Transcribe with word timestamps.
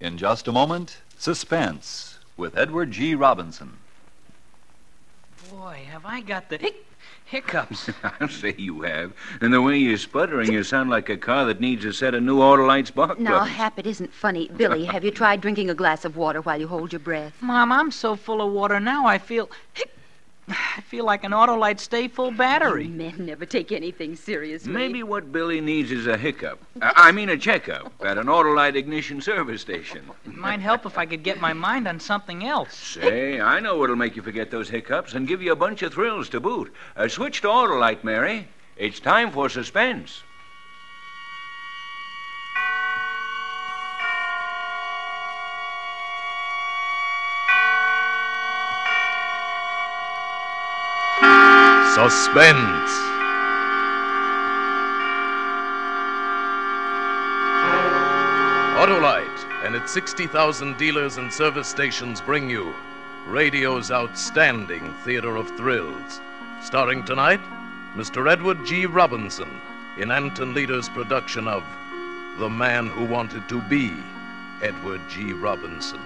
In 0.00 0.16
just 0.16 0.48
a 0.48 0.52
moment, 0.52 0.98
Suspense 1.18 2.18
with 2.36 2.56
Edward 2.56 2.90
G. 2.90 3.14
Robinson. 3.14 3.76
Boy, 5.50 5.82
have 5.90 6.06
I 6.06 6.22
got 6.22 6.48
the 6.48 6.56
hic- 6.56 6.86
hiccups. 7.26 7.90
I'll 8.20 8.28
say 8.28 8.54
you 8.56 8.80
have. 8.82 9.12
And 9.42 9.52
the 9.52 9.60
way 9.60 9.76
you're 9.76 9.98
sputtering, 9.98 10.50
you 10.52 10.62
sound 10.64 10.88
like 10.88 11.10
a 11.10 11.18
car 11.18 11.44
that 11.46 11.60
needs 11.60 11.84
a 11.84 11.92
set 11.92 12.14
of 12.14 12.22
new 12.22 12.38
Autolite 12.38 12.86
spark 12.86 13.18
No, 13.18 13.30
plugs. 13.30 13.50
Hap, 13.50 13.78
it 13.78 13.86
isn't 13.86 14.12
funny. 14.12 14.48
Billy, 14.56 14.86
have 14.86 15.04
you 15.04 15.10
tried 15.10 15.42
drinking 15.42 15.68
a 15.68 15.74
glass 15.74 16.06
of 16.06 16.16
water 16.16 16.40
while 16.40 16.58
you 16.58 16.68
hold 16.68 16.92
your 16.92 17.00
breath? 17.00 17.34
Mom, 17.42 17.70
I'm 17.70 17.90
so 17.90 18.16
full 18.16 18.40
of 18.40 18.52
water 18.52 18.80
now, 18.80 19.06
I 19.06 19.18
feel. 19.18 19.50
hic- 19.74 19.90
I 20.76 20.80
feel 20.82 21.04
like 21.04 21.24
an 21.24 21.32
Autolite 21.32 21.80
Sta-Ful 21.80 22.32
battery. 22.32 22.88
Men 22.88 23.26
never 23.26 23.46
take 23.46 23.72
anything 23.72 24.16
seriously. 24.16 24.72
Maybe 24.72 25.02
what 25.02 25.32
Billy 25.32 25.60
needs 25.60 25.90
is 25.92 26.06
a 26.06 26.16
hiccup. 26.16 26.60
Uh, 26.80 26.92
I 26.96 27.12
mean, 27.12 27.28
a 27.28 27.36
checkup 27.36 27.92
at 28.00 28.18
an 28.18 28.26
Autolite 28.26 28.74
ignition 28.74 29.20
service 29.20 29.60
station. 29.60 30.10
It 30.26 30.36
might 30.36 30.60
help 30.60 30.86
if 30.86 30.98
I 30.98 31.06
could 31.06 31.22
get 31.22 31.40
my 31.40 31.52
mind 31.52 31.86
on 31.86 32.00
something 32.00 32.44
else. 32.44 32.74
Say, 32.74 33.40
I 33.40 33.60
know 33.60 33.76
what'll 33.76 33.96
make 33.96 34.16
you 34.16 34.22
forget 34.22 34.50
those 34.50 34.68
hiccups 34.68 35.14
and 35.14 35.28
give 35.28 35.42
you 35.42 35.52
a 35.52 35.56
bunch 35.56 35.82
of 35.82 35.94
thrills 35.94 36.28
to 36.30 36.40
boot. 36.40 36.72
Uh, 36.96 37.08
switch 37.08 37.40
to 37.42 37.48
Autolite, 37.48 38.02
Mary. 38.04 38.48
It's 38.76 39.00
time 39.00 39.30
for 39.30 39.48
suspense. 39.48 40.22
Suspense. 52.08 52.90
Autolite 58.80 59.44
and 59.66 59.74
its 59.74 59.92
60,000 59.92 60.78
dealers 60.78 61.18
and 61.18 61.30
service 61.30 61.68
stations 61.68 62.22
bring 62.22 62.48
you 62.48 62.72
radio's 63.26 63.90
outstanding 63.90 64.94
theater 65.04 65.36
of 65.36 65.54
thrills. 65.58 66.22
Starring 66.62 67.04
tonight, 67.04 67.42
Mr. 67.94 68.32
Edward 68.32 68.64
G. 68.64 68.86
Robinson 68.86 69.60
in 69.98 70.10
Anton 70.10 70.54
Leader's 70.54 70.88
production 70.88 71.46
of 71.46 71.62
The 72.38 72.48
Man 72.48 72.86
Who 72.86 73.04
Wanted 73.04 73.46
to 73.50 73.60
Be 73.60 73.92
Edward 74.62 75.02
G. 75.10 75.34
Robinson. 75.34 76.00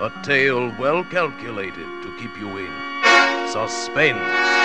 A 0.00 0.12
tale 0.22 0.70
well 0.78 1.02
calculated 1.04 1.88
to 2.02 2.14
keep 2.18 2.38
you 2.38 2.58
in 2.58 3.48
suspense. 3.50 4.63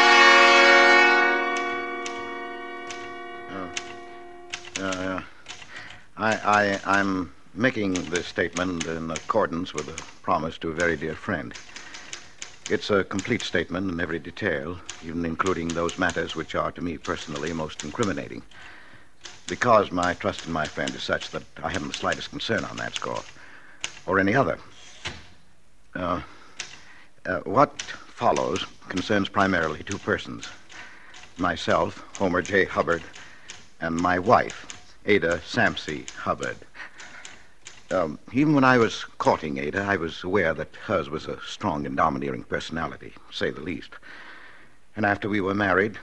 I, 6.29 6.35
I, 6.83 6.99
I'm 6.99 7.33
making 7.55 8.11
this 8.11 8.27
statement 8.27 8.85
in 8.85 9.09
accordance 9.09 9.73
with 9.73 9.89
a 9.89 9.97
promise 10.21 10.59
to 10.59 10.69
a 10.69 10.73
very 10.73 10.95
dear 10.95 11.15
friend. 11.15 11.55
It's 12.67 12.91
a 12.91 13.03
complete 13.03 13.43
statement 13.43 13.89
in 13.89 13.99
every 13.99 14.19
detail, 14.19 14.79
even 15.01 15.25
including 15.25 15.73
those 15.73 15.97
matters 15.97 16.35
which 16.35 16.53
are 16.53 16.71
to 16.73 16.81
me 16.83 16.99
personally 16.99 17.51
most 17.51 17.83
incriminating. 17.83 18.43
Because 19.47 19.91
my 19.91 20.13
trust 20.13 20.45
in 20.45 20.51
my 20.51 20.67
friend 20.67 20.93
is 20.93 21.01
such 21.01 21.31
that 21.31 21.43
I 21.63 21.69
haven't 21.69 21.87
the 21.87 21.95
slightest 21.95 22.29
concern 22.29 22.63
on 22.63 22.77
that 22.77 22.93
score, 22.93 23.23
or 24.05 24.19
any 24.19 24.35
other. 24.35 24.59
Uh, 25.95 26.21
uh, 27.25 27.39
what 27.39 27.71
follows 28.13 28.67
concerns 28.87 29.29
primarily 29.29 29.81
two 29.81 29.97
persons 29.97 30.47
myself, 31.37 32.03
Homer 32.17 32.43
J. 32.43 32.65
Hubbard, 32.65 33.03
and 33.81 33.95
my 33.95 34.19
wife, 34.19 34.67
Ada 35.09 35.41
Samsey 35.43 36.07
Hubbard. 36.11 36.57
Um, 37.89 38.19
even 38.31 38.53
when 38.53 38.63
I 38.63 38.77
was 38.77 39.05
courting 39.17 39.57
Ada, 39.57 39.81
I 39.81 39.95
was 39.95 40.23
aware 40.23 40.53
that 40.53 40.75
hers 40.85 41.09
was 41.09 41.25
a 41.25 41.41
strong 41.41 41.87
and 41.87 41.97
domineering 41.97 42.43
personality, 42.43 43.15
say 43.31 43.49
the 43.49 43.59
least. 43.59 43.89
And 44.95 45.07
after 45.07 45.27
we 45.27 45.41
were 45.41 45.55
married, 45.55 45.97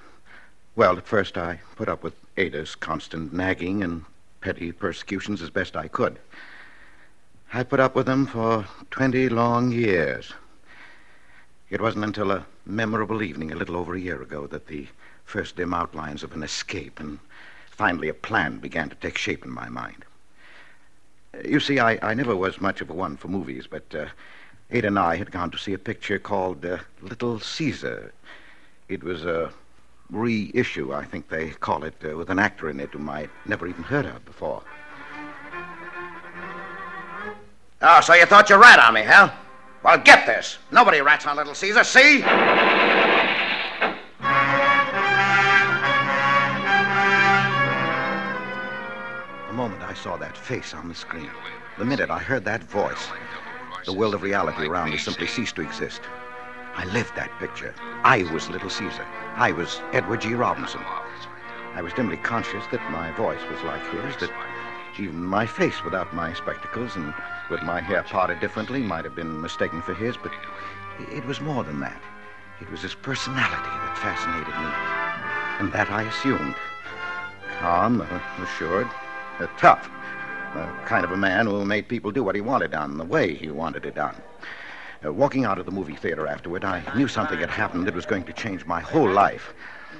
well, 0.75 0.99
at 0.99 1.07
first 1.07 1.39
I 1.39 1.61
put 1.77 1.89
up 1.89 2.03
with 2.03 2.15
Ada's 2.37 2.75
constant 2.75 3.33
nagging 3.33 3.85
and 3.85 4.05
petty 4.41 4.73
persecutions 4.73 5.41
as 5.41 5.51
best 5.51 5.77
I 5.77 5.87
could. 5.87 6.19
I 7.53 7.63
put 7.63 7.79
up 7.79 7.95
with 7.95 8.07
them 8.07 8.27
for 8.27 8.67
20 8.91 9.29
long 9.29 9.71
years. 9.71 10.33
It 11.71 11.81
wasn't 11.81 12.07
until 12.07 12.33
a 12.33 12.45
memorable 12.65 13.23
evening 13.23 13.53
a 13.53 13.57
little 13.57 13.77
over 13.77 13.95
a 13.95 14.01
year 14.01 14.21
ago 14.21 14.49
that 14.49 14.67
the 14.67 14.89
first 15.25 15.55
dim 15.55 15.73
outlines 15.73 16.25
of 16.25 16.33
an 16.33 16.43
escape 16.43 16.99
and 16.99 17.21
finally 17.77 18.09
a 18.09 18.15
plan 18.15 18.59
began 18.59 18.89
to 18.89 18.97
take 18.97 19.19
shape 19.19 19.45
in 19.45 19.51
my 19.51 19.69
mind. 19.69 20.05
You 21.45 21.61
see, 21.61 21.79
I, 21.79 21.99
I 22.03 22.15
never 22.15 22.35
was 22.35 22.61
much 22.61 22.81
of 22.81 22.89
a 22.89 22.95
one 22.95 23.17
for 23.17 23.29
movies, 23.29 23.67
but 23.69 23.95
uh, 23.95 24.07
Ada 24.71 24.89
and 24.89 24.99
I 24.99 25.17
had 25.17 25.31
gone 25.31 25.51
to 25.51 25.59
see 25.59 25.75
a 25.75 25.79
picture 25.79 26.19
called 26.19 26.65
uh, 26.65 26.79
Little 27.03 27.39
Caesar. 27.39 28.13
It 28.89 29.03
was 29.03 29.25
a 29.25 29.53
reissue, 30.11 30.95
I 30.95 31.05
think 31.05 31.29
they 31.29 31.51
call 31.51 31.85
it, 31.85 31.95
uh, 32.05 32.17
with 32.17 32.31
an 32.31 32.39
actor 32.39 32.71
in 32.71 32.81
it 32.81 32.93
whom 32.93 33.11
I'd 33.11 33.31
never 33.45 33.67
even 33.67 33.83
heard 33.83 34.07
of 34.07 34.25
before. 34.25 34.63
Oh, 37.83 38.01
so 38.01 38.15
you 38.15 38.25
thought 38.25 38.49
you 38.49 38.57
rat 38.57 38.79
on 38.79 38.95
me, 38.95 39.03
huh? 39.03 39.31
Well, 39.83 39.99
get 39.99 40.27
this. 40.27 40.59
Nobody 40.73 41.03
rats 41.03 41.27
on 41.27 41.37
Little 41.37 41.55
Caesar, 41.55 41.85
see? 41.85 42.23
Saw 49.97 50.17
that 50.19 50.37
face 50.37 50.75
on 50.75 50.89
the 50.89 50.95
screen, 50.95 51.31
the 51.79 51.85
minute 51.85 52.11
I 52.11 52.19
heard 52.19 52.45
that 52.45 52.63
voice, 52.63 53.09
the 53.85 53.93
world 53.93 54.15
of 54.15 54.23
reality 54.23 54.67
around 54.67 54.91
me 54.91 54.99
simply 54.99 55.27
ceased 55.27 55.57
to 55.57 55.63
exist. 55.63 56.03
I 56.75 56.85
lived 56.87 57.17
that 57.17 57.31
picture. 57.39 57.75
I 58.05 58.25
was 58.25 58.51
Little 58.51 58.69
Caesar. 58.69 59.07
I 59.37 59.53
was 59.53 59.81
Edward 59.93 60.21
G. 60.21 60.35
Robinson. 60.35 60.83
I 61.75 61.81
was 61.83 61.95
dimly 61.95 62.19
conscious 62.19 62.65
that 62.71 62.91
my 62.91 63.11
voice 63.13 63.41
was 63.51 63.63
like 63.63 63.83
his, 63.91 64.17
that 64.19 64.31
even 64.99 65.25
my 65.25 65.47
face 65.47 65.83
without 65.83 66.15
my 66.15 66.35
spectacles 66.35 66.97
and 66.97 67.15
with 67.51 67.63
my 67.63 67.81
hair 67.81 68.03
parted 68.03 68.41
differently 68.41 68.83
might 68.83 69.05
have 69.05 69.15
been 69.15 69.41
mistaken 69.41 69.81
for 69.81 69.95
his, 69.95 70.17
but 70.17 70.33
it 71.11 71.25
was 71.25 71.41
more 71.41 71.65
than 71.65 71.81
that. 71.81 72.01
It 72.61 72.71
was 72.71 72.83
his 72.83 72.95
personality 72.95 73.71
that 73.71 73.99
fascinated 73.99 74.55
me, 74.55 74.71
and 75.61 75.73
that 75.73 75.91
I 75.91 76.03
assumed. 76.03 76.55
Calm, 77.59 78.03
assured, 78.43 78.89
uh, 79.41 79.47
tough. 79.59 79.91
The 80.55 80.65
kind 80.87 81.05
of 81.05 81.11
a 81.13 81.17
man 81.17 81.47
who 81.47 81.65
made 81.65 81.89
people 81.89 82.11
do 82.11 82.23
what 82.25 82.35
he 82.35 82.41
wanted 82.41 82.71
done, 82.71 82.97
the 82.97 83.05
way 83.05 83.35
he 83.35 83.51
wanted 83.51 83.85
it 83.85 83.95
done. 83.95 84.17
Uh, 85.05 85.13
walking 85.13 85.45
out 85.45 85.59
of 85.59 85.67
the 85.67 85.73
movie 85.73 85.97
theater 85.97 86.27
afterward, 86.27 86.65
I 86.65 86.83
knew 86.97 87.09
something 87.09 87.39
had 87.39 87.51
happened 87.51 87.87
that 87.87 87.95
was 87.95 88.07
going 88.07 88.25
to 88.25 88.33
change 88.33 88.65
my 88.65 88.81
whole 88.81 89.11
life. 89.11 89.53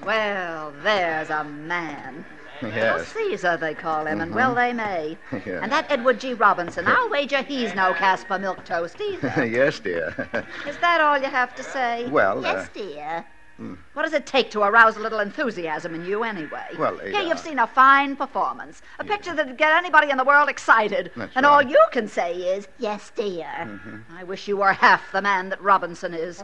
Well, 0.05 0.73
there's 0.83 1.31
a 1.31 1.45
man. 1.45 2.25
Little 2.63 2.79
Yes. 2.79 3.09
Caesar, 3.09 3.59
they 3.59 3.75
call 3.75 4.07
him, 4.07 4.23
and 4.23 4.35
well 4.35 4.55
they 4.55 4.73
may. 4.73 5.19
Yeah. 5.45 5.61
And 5.63 5.71
that 5.71 5.91
Edward 5.91 6.21
G. 6.21 6.33
Robinson, 6.33 6.87
I'll 6.87 7.11
wager 7.11 7.43
he's 7.43 7.75
no 7.75 7.93
Caspar 7.93 8.39
Milquetoast 8.39 8.99
either. 8.99 9.45
yes, 9.51 9.79
dear. 9.79 10.09
Is 10.67 10.79
that 10.79 11.03
all 11.03 11.19
you 11.19 11.27
have 11.27 11.55
to 11.57 11.63
say? 11.63 12.09
Well, 12.09 12.39
uh, 12.39 12.53
Yes, 12.55 12.71
dear. 13.59 13.79
What 13.95 14.03
does 14.03 14.13
it 14.13 14.27
take 14.27 14.51
to 14.53 14.63
arouse 14.63 14.97
a 14.97 15.01
little 15.01 15.21
enthusiasm 15.21 15.95
in 15.95 16.05
you, 16.05 16.23
anyway? 16.23 16.67
Well, 16.79 16.99
Here 16.99 17.17
uh, 17.17 17.23
you've 17.23 17.39
seen 17.39 17.59
a 17.59 17.67
fine 17.67 18.17
performance, 18.17 18.83
a 18.99 19.05
picture 19.05 19.35
that'd 19.35 19.57
get 19.57 19.73
anybody 19.73 20.11
in 20.11 20.17
the 20.19 20.25
world 20.25 20.49
excited, 20.49 21.11
That's 21.17 21.35
and 21.37 21.47
all 21.47 21.63
you 21.63 21.83
can 21.93 22.09
say 22.09 22.35
is, 22.35 22.69
"Yes, 22.79 23.11
dear." 23.15 23.47
Mm-hmm. 23.47 24.17
I 24.17 24.25
wish 24.25 24.49
you 24.49 24.57
were 24.59 24.73
half 24.73 25.11
the 25.13 25.23
man 25.23 25.49
that 25.51 25.63
Robinson 25.63 26.15
is. 26.15 26.43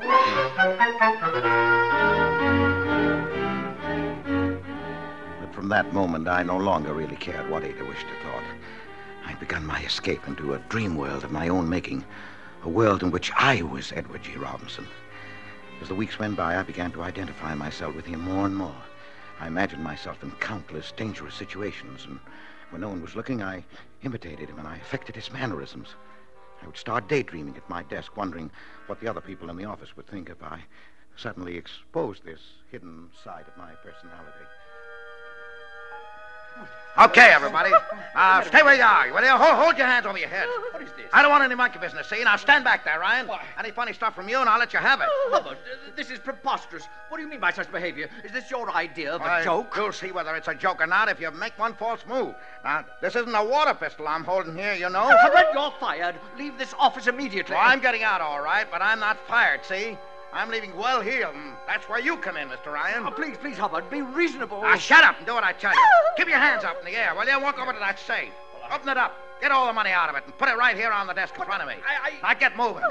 But 5.40 5.54
from 5.54 5.68
that 5.68 5.92
moment, 5.92 6.28
I 6.28 6.42
no 6.42 6.56
longer 6.56 6.94
really 6.94 7.16
cared 7.16 7.50
what 7.50 7.64
Ada 7.64 7.84
wished 7.84 8.06
or 8.06 8.16
thought. 8.22 8.44
I'd 9.26 9.38
begun 9.38 9.66
my 9.66 9.80
escape 9.82 10.26
into 10.26 10.54
a 10.54 10.58
dream 10.68 10.96
world 10.96 11.24
of 11.24 11.30
my 11.30 11.48
own 11.48 11.68
making, 11.68 12.04
a 12.64 12.68
world 12.68 13.02
in 13.02 13.10
which 13.10 13.30
I 13.36 13.62
was 13.62 13.92
Edward 13.92 14.22
G. 14.22 14.36
Robinson. 14.36 14.86
As 15.82 15.88
the 15.88 15.96
weeks 15.96 16.16
went 16.16 16.36
by, 16.36 16.56
I 16.56 16.62
began 16.62 16.92
to 16.92 17.02
identify 17.02 17.56
myself 17.56 17.96
with 17.96 18.06
him 18.06 18.20
more 18.20 18.46
and 18.46 18.56
more. 18.56 18.80
I 19.40 19.48
imagined 19.48 19.82
myself 19.82 20.22
in 20.22 20.30
countless 20.36 20.92
dangerous 20.92 21.34
situations, 21.34 22.04
and 22.04 22.20
when 22.70 22.82
no 22.82 22.88
one 22.88 23.02
was 23.02 23.16
looking, 23.16 23.42
I 23.42 23.64
imitated 24.04 24.48
him 24.48 24.60
and 24.60 24.68
I 24.68 24.76
affected 24.76 25.16
his 25.16 25.32
mannerisms. 25.32 25.88
I 26.62 26.66
would 26.66 26.76
start 26.76 27.08
daydreaming 27.08 27.56
at 27.56 27.68
my 27.68 27.82
desk, 27.82 28.16
wondering 28.16 28.52
what 28.86 29.00
the 29.00 29.08
other 29.08 29.20
people 29.20 29.50
in 29.50 29.56
the 29.56 29.64
office 29.64 29.96
would 29.96 30.06
think 30.06 30.30
if 30.30 30.40
I 30.40 30.60
suddenly 31.16 31.56
exposed 31.56 32.24
this 32.24 32.42
hidden 32.70 33.10
side 33.24 33.46
of 33.48 33.56
my 33.56 33.72
personality. 33.82 34.61
Okay, 36.98 37.30
everybody. 37.32 37.70
Uh, 38.14 38.42
stay 38.42 38.62
where 38.62 38.74
you 38.74 38.82
are. 38.82 39.10
Will 39.10 39.22
you? 39.22 39.30
Hold, 39.30 39.54
hold 39.54 39.78
your 39.78 39.86
hands 39.86 40.04
over 40.04 40.18
your 40.18 40.28
head. 40.28 40.46
What 40.72 40.82
is 40.82 40.90
this? 40.90 41.06
I 41.10 41.22
don't 41.22 41.30
want 41.30 41.42
any 41.42 41.54
monkey 41.54 41.78
business, 41.78 42.06
see? 42.06 42.22
Now 42.22 42.36
stand 42.36 42.64
back 42.64 42.84
there, 42.84 43.00
Ryan. 43.00 43.26
Why? 43.26 43.42
Any 43.58 43.70
funny 43.70 43.94
stuff 43.94 44.14
from 44.14 44.28
you, 44.28 44.38
and 44.38 44.48
I'll 44.48 44.58
let 44.58 44.74
you 44.74 44.78
have 44.78 45.00
it. 45.00 45.06
Hubbard, 45.30 45.56
uh, 45.56 45.90
this 45.96 46.10
is 46.10 46.18
preposterous. 46.18 46.84
What 47.08 47.16
do 47.16 47.22
you 47.22 47.30
mean 47.30 47.40
by 47.40 47.50
such 47.50 47.72
behavior? 47.72 48.10
Is 48.24 48.32
this 48.32 48.50
your 48.50 48.70
idea 48.70 49.14
of 49.14 49.22
a 49.22 49.42
joke? 49.42 49.72
You'll 49.74 49.92
see 49.92 50.12
whether 50.12 50.36
it's 50.36 50.48
a 50.48 50.54
joke 50.54 50.82
or 50.82 50.86
not 50.86 51.08
if 51.08 51.18
you 51.18 51.30
make 51.30 51.58
one 51.58 51.72
false 51.74 52.04
move. 52.06 52.34
Now, 52.62 52.84
this 53.00 53.16
isn't 53.16 53.34
a 53.34 53.44
water 53.44 53.72
pistol 53.72 54.06
I'm 54.06 54.24
holding 54.24 54.54
here, 54.54 54.74
you 54.74 54.90
know. 54.90 55.08
Hubbard, 55.10 55.46
you're 55.54 55.72
fired. 55.80 56.16
Leave 56.36 56.58
this 56.58 56.74
office 56.78 57.06
immediately. 57.06 57.54
Well, 57.54 57.64
I'm 57.64 57.80
getting 57.80 58.02
out 58.02 58.20
all 58.20 58.42
right, 58.42 58.66
but 58.70 58.82
I'm 58.82 59.00
not 59.00 59.16
fired, 59.26 59.64
see? 59.64 59.96
I'm 60.32 60.48
leaving 60.50 60.74
well 60.76 61.00
heeled, 61.02 61.34
and 61.34 61.52
mm, 61.52 61.56
that's 61.66 61.88
where 61.88 62.00
you 62.00 62.16
come 62.16 62.36
in, 62.38 62.48
Mr. 62.48 62.72
Ryan. 62.72 63.04
Oh, 63.06 63.10
please, 63.10 63.36
please, 63.38 63.58
Hubbard, 63.58 63.90
be 63.90 64.00
reasonable. 64.02 64.62
Now, 64.62 64.76
shut 64.76 65.04
up 65.04 65.18
and 65.18 65.26
do 65.26 65.34
what 65.34 65.44
I 65.44 65.52
tell 65.52 65.72
you. 65.72 65.80
Keep 66.16 66.28
your 66.28 66.38
hands 66.38 66.64
up 66.64 66.78
in 66.78 66.86
the 66.90 66.96
air, 66.98 67.14
will 67.14 67.26
you? 67.26 67.38
Walk 67.40 67.58
over 67.58 67.72
to 67.72 67.78
that 67.78 67.98
safe. 67.98 68.30
Open 68.72 68.88
it 68.88 68.96
up. 68.96 69.14
Get 69.42 69.50
all 69.50 69.66
the 69.66 69.72
money 69.74 69.90
out 69.90 70.08
of 70.08 70.16
it 70.16 70.22
and 70.24 70.36
put 70.38 70.48
it 70.48 70.56
right 70.56 70.76
here 70.76 70.90
on 70.90 71.06
the 71.06 71.12
desk 71.12 71.34
in 71.38 71.44
front 71.44 71.62
of 71.62 71.68
me. 71.68 71.74
I- 71.86 72.10
I- 72.22 72.32
Now, 72.32 72.38
get 72.38 72.56
moving. 72.56 72.82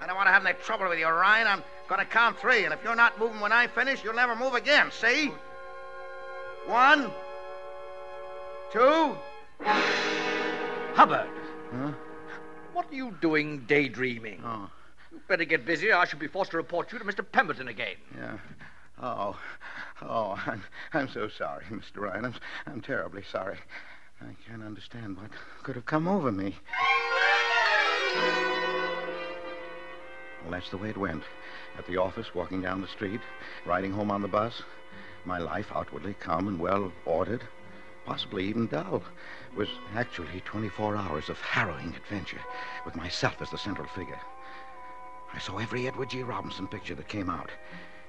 I 0.00 0.06
don't 0.06 0.16
want 0.16 0.26
to 0.28 0.32
have 0.32 0.44
any 0.44 0.56
trouble 0.62 0.88
with 0.88 0.98
you, 0.98 1.06
Ryan. 1.08 1.46
I'm 1.46 1.64
going 1.88 2.00
to 2.00 2.04
count 2.06 2.38
three, 2.38 2.64
and 2.64 2.74
if 2.74 2.82
you're 2.84 2.94
not 2.94 3.18
moving 3.18 3.40
when 3.40 3.52
I 3.52 3.66
finish, 3.66 4.04
you'll 4.04 4.14
never 4.14 4.36
move 4.36 4.54
again, 4.54 4.90
see? 4.92 5.32
One, 6.66 7.10
two. 8.72 9.16
Hubbard. 10.94 11.28
Huh? 11.72 11.92
What 12.74 12.90
are 12.90 12.94
you 12.94 13.14
doing 13.20 13.64
daydreaming? 13.66 14.42
Oh, 14.44 14.62
You 14.62 14.68
better 15.28 15.44
get 15.44 15.64
busy. 15.64 15.90
or 15.90 15.96
I 15.96 16.06
shall 16.06 16.18
be 16.18 16.26
forced 16.26 16.50
to 16.52 16.56
report 16.56 16.92
you 16.92 16.98
to 16.98 17.04
Mr. 17.04 17.24
Pemberton 17.30 17.68
again. 17.68 17.96
yeah. 18.16 18.38
Oh, 19.00 19.38
oh, 20.02 20.42
I'm, 20.46 20.62
I'm 20.92 21.08
so 21.08 21.28
sorry, 21.28 21.64
Mr. 21.70 21.98
Ryan. 21.98 22.24
I'm, 22.24 22.34
I'm 22.66 22.80
terribly 22.80 23.22
sorry. 23.30 23.58
I 24.20 24.34
can't 24.48 24.64
understand 24.64 25.16
what 25.16 25.30
could 25.62 25.76
have 25.76 25.86
come 25.86 26.08
over 26.08 26.32
me. 26.32 26.56
Well, 30.42 30.50
that's 30.50 30.70
the 30.70 30.78
way 30.78 30.88
it 30.88 30.96
went. 30.96 31.22
At 31.78 31.86
the 31.86 31.98
office, 31.98 32.34
walking 32.34 32.62
down 32.62 32.80
the 32.80 32.88
street, 32.88 33.20
riding 33.64 33.92
home 33.92 34.10
on 34.10 34.22
the 34.22 34.28
bus. 34.28 34.62
My 35.24 35.38
life, 35.38 35.70
outwardly 35.72 36.14
calm 36.14 36.48
and 36.48 36.58
well 36.58 36.90
ordered, 37.04 37.42
possibly 38.04 38.46
even 38.46 38.66
dull, 38.66 39.02
was 39.56 39.68
actually 39.94 40.40
24 40.44 40.96
hours 40.96 41.28
of 41.28 41.38
harrowing 41.40 41.94
adventure, 41.94 42.40
with 42.84 42.96
myself 42.96 43.40
as 43.40 43.50
the 43.50 43.58
central 43.58 43.86
figure. 43.88 44.18
I 45.32 45.38
saw 45.38 45.58
every 45.58 45.86
Edward 45.86 46.10
G. 46.10 46.22
Robinson 46.22 46.66
picture 46.66 46.94
that 46.94 47.08
came 47.08 47.30
out. 47.30 47.50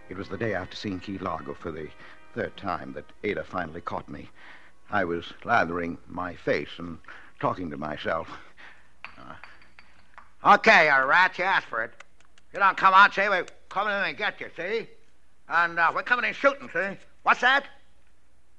It 0.10 0.18
was 0.18 0.30
the 0.30 0.38
day 0.38 0.54
after 0.54 0.75
seeing 0.75 1.00
Key 1.00 1.18
Largo 1.18 1.54
for 1.54 1.71
the 1.71 1.89
third 2.33 2.56
time 2.57 2.94
that 2.94 3.06
Ada 3.24 3.44
finally 3.44 3.81
caught 3.81 4.10
me. 4.10 4.30
I 4.89 5.04
was 5.04 5.33
lathering 5.44 5.98
my 6.07 6.36
face 6.36 6.69
and 6.77 6.98
talking 7.39 7.69
to 7.69 7.77
myself. 7.77 8.27
Okay, 10.44 10.86
you 10.86 11.06
rat, 11.06 11.38
you 11.38 11.44
asked 11.44 11.68
for 11.68 11.83
it. 11.83 11.92
You 12.54 12.60
don't 12.60 12.77
come 12.77 12.94
out, 12.94 13.13
see? 13.13 13.27
We're 13.27 13.45
coming 13.68 13.94
in 13.94 14.04
and 14.04 14.18
get 14.18 14.39
you, 14.39 14.48
see? 14.56 14.88
And 15.50 15.77
uh, 15.77 15.92
we're 15.94 16.04
coming 16.04 16.25
in 16.25 16.33
shooting, 16.33 16.69
see? 16.74 16.98
What's 17.24 17.42
that? 17.42 17.65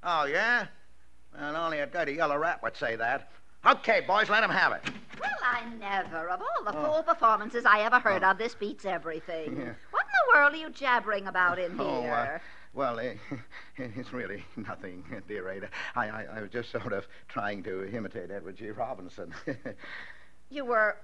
Oh, 0.03 0.25
yeah? 0.25 0.67
And 1.35 1.57
only 1.57 1.79
a 1.79 1.87
dirty 1.87 2.13
yellow 2.13 2.37
rat 2.37 2.63
would 2.63 2.77
say 2.77 2.97
that. 2.97 3.31
Okay, 3.65 4.03
boys, 4.07 4.29
let 4.29 4.45
him 4.45 4.51
have 4.51 4.73
it. 4.73 4.83
Well, 5.21 5.31
I 5.43 5.65
never. 5.79 6.29
Of 6.29 6.41
all 6.41 6.65
the 6.65 6.73
four 6.73 7.03
performances 7.03 7.65
I 7.67 7.81
ever 7.81 7.99
heard 8.01 8.25
of, 8.25 8.39
this 8.39 8.55
beats 8.55 8.85
everything. 8.85 9.57
Yeah. 9.57 9.73
What 9.91 10.05
in 10.05 10.13
the 10.33 10.33
world 10.35 10.55
are 10.55 10.57
you 10.57 10.71
jabbering 10.71 11.27
about 11.27 11.59
in 11.59 11.79
Oh, 11.81 11.99
uh, 11.99 12.03
here? 12.03 12.43
well, 12.75 12.99
eh, 12.99 13.15
it's 13.77 14.13
really 14.13 14.45
nothing, 14.57 15.05
dear 15.29 15.49
Ada. 15.49 15.69
I, 15.95 16.09
I, 16.09 16.27
I 16.37 16.41
was 16.41 16.51
just 16.51 16.71
sort 16.71 16.93
of 16.93 17.07
trying 17.29 17.63
to 17.65 17.89
imitate 17.95 18.31
Edward 18.31 18.57
G. 18.57 18.71
Robinson. 18.71 19.35
You 20.53 20.65
were. 20.65 20.97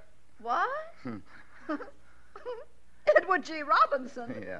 What? 0.43 0.69
Edward 3.17 3.45
G. 3.45 3.63
Robinson. 3.63 4.43
yeah. 4.45 4.59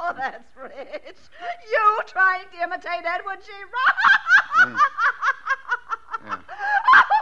oh, 0.00 0.12
that's 0.18 0.44
rich. 0.60 1.16
You 1.70 2.00
trying 2.06 2.46
to 2.52 2.62
imitate 2.64 3.04
Edward 3.04 3.38
G. 3.46 3.52
Robinson? 4.58 4.80
Yeah. 6.26 6.36
Oh, 6.36 6.40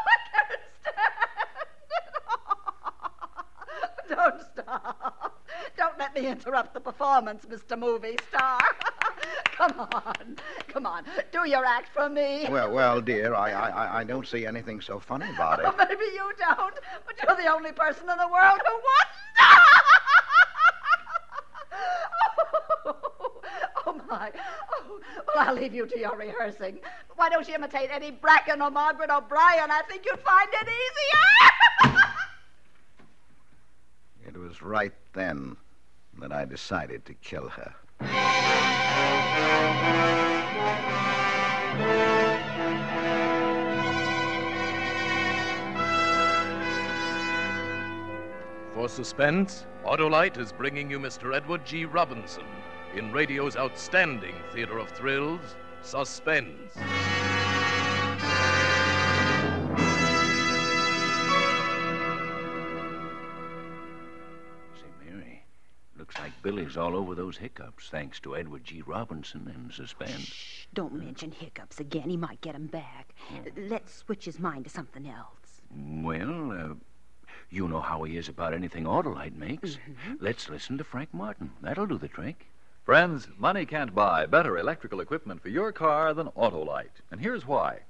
I 0.07 0.17
can't 0.33 0.61
stand 0.81 0.95
it. 3.83 3.91
Don't 4.09 4.41
stop. 4.53 5.39
Don't 5.77 5.99
let 5.99 6.15
me 6.15 6.27
interrupt 6.27 6.75
the 6.75 6.81
performance, 6.81 7.45
Mr. 7.45 7.79
Movie 7.79 8.17
Star. 8.29 8.61
come 9.57 9.73
on. 9.79 10.37
Come 10.69 10.87
on. 10.87 11.05
Do 11.33 11.49
your 11.49 11.65
act 11.65 11.91
for 11.95 12.09
me. 12.09 12.47
Well, 12.51 12.71
well, 12.73 13.01
dear, 13.01 13.35
I, 13.35 13.51
I, 13.51 14.01
I- 14.01 14.05
don't 14.05 14.27
see 14.27 14.45
anything 14.47 14.81
so 14.81 14.99
funny 14.99 15.27
about 15.35 15.61
it. 15.61 15.67
Oh, 15.69 15.75
maybe 15.79 16.05
you 16.15 16.33
don't, 16.39 16.75
but 17.07 17.15
you're 17.23 17.37
the 17.37 17.53
only 17.53 17.73
person 17.73 18.09
in 18.11 18.17
the 18.19 18.29
world 18.29 18.61
who 18.67 18.75
wouldn't. 18.75 19.13
Oh, 22.85 22.97
oh, 23.87 24.01
my. 24.09 24.33
Oh, 24.75 25.01
well, 25.35 25.49
I'll 25.49 25.55
leave 25.55 25.75
you 25.75 25.87
to 25.87 25.99
your 25.99 26.17
rehearsing. 26.17 26.79
Why 27.17 27.29
don't 27.29 27.47
you 27.49 27.55
imitate 27.55 27.91
Eddie 27.93 28.11
Bracken 28.11 28.61
or 28.61 28.71
Margaret 28.71 29.11
O'Brien? 29.11 29.71
I 29.71 29.83
think 29.89 30.05
you'd 30.05 30.21
find 30.21 30.49
it 30.53 30.69
easier. 30.69 31.92
Was 34.53 34.61
right 34.61 34.93
then 35.15 35.57
that 36.19 36.31
I 36.31 36.45
decided 36.45 37.07
to 37.07 37.15
kill 37.15 37.49
her. 37.49 37.75
For 48.75 48.91
suspense, 48.91 49.65
Autolite 49.87 50.37
is 50.37 50.53
bringing 50.53 50.91
you 50.91 50.99
Mr. 50.99 51.35
Edward 51.35 51.65
G. 51.65 51.87
Robinson 51.87 52.45
in 52.95 53.11
radio's 53.11 53.57
outstanding 53.57 54.35
theater 54.53 54.77
of 54.77 54.91
thrills, 54.91 55.57
Suspense. 55.81 56.77
Billy's 66.43 66.77
all 66.77 66.97
over 66.97 67.15
those 67.15 67.37
hiccups, 67.37 67.89
thanks 67.89 68.19
to 68.21 68.37
Edward 68.37 68.65
G. 68.65 68.83
Robinson 68.85 69.51
and 69.55 69.73
suspense. 69.73 70.25
Shh, 70.25 70.67
don't 70.75 70.93
mention 70.93 71.31
hiccups 71.31 71.79
again. 71.79 72.11
He 72.11 72.17
might 72.17 72.41
get 72.41 72.55
'em 72.57 72.67
back. 72.67 73.15
Let's 73.57 73.95
switch 73.95 74.25
his 74.25 74.41
mind 74.41 74.65
to 74.65 74.71
something 74.71 75.09
else. 75.09 75.63
Well, 75.71 76.53
uh, 76.53 76.75
you 77.49 77.69
know 77.69 77.81
how 77.81 78.03
he 78.03 78.17
is 78.17 78.29
about 78.29 78.55
anything 78.55 78.85
Autolite 78.85 79.37
makes. 79.37 79.79
Let's 80.19 80.49
listen 80.49 80.79
to 80.79 80.85
Frank 80.85 81.15
Martin. 81.15 81.53
That'll 81.61 81.87
do 81.87 81.99
the 81.99 82.09
trick. 82.09 82.49
Friends, 82.85 83.29
money 83.39 83.65
can't 83.65 83.95
buy 83.95 84.27
better 84.27 84.59
electrical 84.59 85.01
equipment 85.01 85.41
for 85.41 85.49
your 85.49 85.71
car 85.71 86.13
than 86.13 86.27
Autolite. 86.29 87.01
And 87.13 87.21
here's 87.21 87.47
why. 87.47 87.83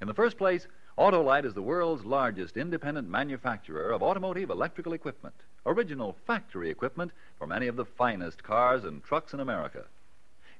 In 0.00 0.08
the 0.08 0.14
first 0.14 0.36
place, 0.36 0.66
Autolite 0.98 1.46
is 1.46 1.54
the 1.54 1.62
world's 1.62 2.04
largest 2.04 2.58
independent 2.58 3.08
manufacturer 3.08 3.92
of 3.92 4.02
automotive 4.02 4.50
electrical 4.50 4.92
equipment, 4.92 5.34
original 5.64 6.14
factory 6.26 6.68
equipment 6.68 7.12
for 7.38 7.46
many 7.46 7.66
of 7.66 7.76
the 7.76 7.84
finest 7.86 8.42
cars 8.42 8.84
and 8.84 9.02
trucks 9.02 9.32
in 9.32 9.40
America. 9.40 9.86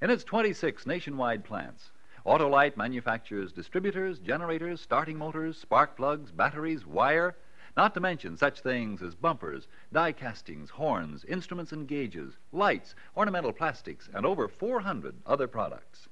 In 0.01 0.09
its 0.09 0.25
26 0.25 0.87
nationwide 0.87 1.45
plants, 1.45 1.91
Autolite 2.25 2.79
manufactures 2.79 3.53
distributors, 3.53 4.19
generators, 4.21 4.81
starting 4.81 5.19
motors, 5.19 5.59
spark 5.59 5.97
plugs, 5.97 6.31
batteries, 6.31 6.87
wire, 6.87 7.37
not 7.77 7.93
to 7.93 8.01
mention 8.01 8.39
such 8.39 8.61
things 8.61 9.03
as 9.03 9.15
bumpers, 9.15 9.69
die 9.93 10.13
castings, 10.13 10.71
horns, 10.71 11.27
instruments 11.27 11.73
and 11.73 11.87
gauges, 11.87 12.39
lights, 12.53 12.95
ornamental 13.19 13.53
plastics, 13.53 14.09
and 14.15 14.25
over 14.25 14.49
400 14.49 15.15
other 15.27 15.47
products. 15.47 16.09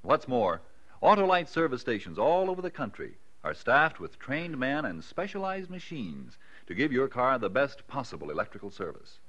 What's 0.00 0.26
more, 0.26 0.62
Autolite 1.02 1.48
service 1.48 1.82
stations 1.82 2.18
all 2.18 2.48
over 2.48 2.62
the 2.62 2.70
country 2.70 3.18
are 3.48 3.54
staffed 3.54 3.98
with 3.98 4.18
trained 4.18 4.58
men 4.58 4.84
and 4.84 5.02
specialized 5.02 5.70
machines 5.70 6.36
to 6.66 6.74
give 6.74 6.92
your 6.92 7.08
car 7.08 7.38
the 7.38 7.48
best 7.48 7.86
possible 7.88 8.30
electrical 8.30 8.70
service. 8.70 9.20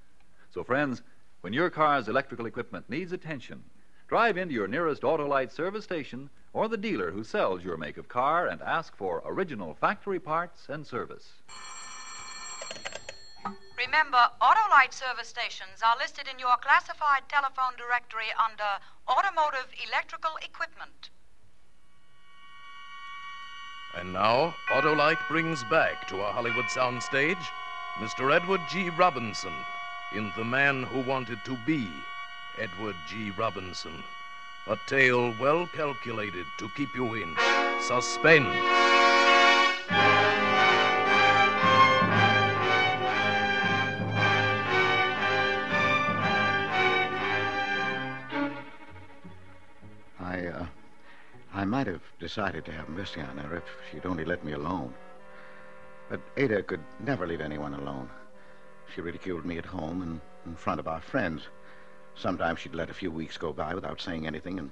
So, 0.51 0.61
friends, 0.61 1.01
when 1.39 1.53
your 1.53 1.69
car's 1.69 2.09
electrical 2.09 2.45
equipment 2.45 2.89
needs 2.89 3.13
attention, 3.13 3.63
drive 4.09 4.35
into 4.35 4.53
your 4.53 4.67
nearest 4.67 5.03
Autolite 5.03 5.53
service 5.53 5.85
station 5.85 6.29
or 6.51 6.67
the 6.67 6.75
dealer 6.75 7.11
who 7.11 7.23
sells 7.23 7.63
your 7.63 7.77
make 7.77 7.95
of 7.95 8.09
car 8.09 8.45
and 8.45 8.61
ask 8.61 8.93
for 8.97 9.23
original 9.25 9.73
factory 9.73 10.19
parts 10.19 10.67
and 10.67 10.85
service. 10.85 11.31
Remember, 13.77 14.27
Autolite 14.41 14.91
service 14.91 15.29
stations 15.29 15.79
are 15.81 15.95
listed 15.97 16.27
in 16.27 16.39
your 16.39 16.57
classified 16.57 17.23
telephone 17.29 17.77
directory 17.77 18.33
under 18.37 18.83
Automotive 19.07 19.71
Electrical 19.87 20.31
Equipment. 20.43 21.09
And 23.95 24.13
now, 24.13 24.55
Autolite 24.69 25.27
brings 25.27 25.63
back 25.63 26.07
to 26.09 26.21
our 26.21 26.31
Hollywood 26.31 26.65
soundstage 26.65 27.43
Mr. 27.97 28.33
Edward 28.33 28.61
G. 28.69 28.89
Robinson 28.91 29.53
in 30.15 30.31
The 30.37 30.43
Man 30.43 30.83
Who 30.83 30.99
Wanted 30.99 31.43
to 31.45 31.57
Be 31.65 31.89
Edward 32.59 32.95
G. 33.07 33.31
Robinson, 33.31 34.03
A 34.67 34.77
tale 34.85 35.33
well 35.39 35.65
calculated 35.67 36.45
to 36.59 36.69
keep 36.69 36.95
you 36.95 37.15
in 37.15 37.35
suspense. 37.81 38.47
I 51.59 51.65
might 51.65 51.87
have 51.87 52.03
decided 52.21 52.63
to 52.65 52.71
have 52.71 52.87
mercy 52.87 53.19
on 53.19 53.35
her 53.35 53.53
if 53.57 53.65
she'd 53.91 54.05
only 54.05 54.23
let 54.23 54.45
me 54.45 54.53
alone. 54.53 54.95
But 56.07 56.21
Ada 56.37 56.63
could 56.63 56.85
never 56.99 57.27
leave 57.27 57.41
anyone 57.41 57.73
alone. 57.73 58.11
She 58.87 59.01
ridiculed 59.01 59.43
me 59.43 59.57
at 59.57 59.65
home 59.65 60.01
and 60.01 60.21
in 60.45 60.55
front 60.55 60.79
of 60.79 60.87
our 60.87 61.01
friends. 61.01 61.49
Sometimes 62.15 62.61
she'd 62.61 62.75
let 62.75 62.89
a 62.89 62.93
few 62.93 63.11
weeks 63.11 63.35
go 63.37 63.51
by 63.51 63.75
without 63.75 63.99
saying 63.99 64.25
anything, 64.25 64.57
and 64.57 64.71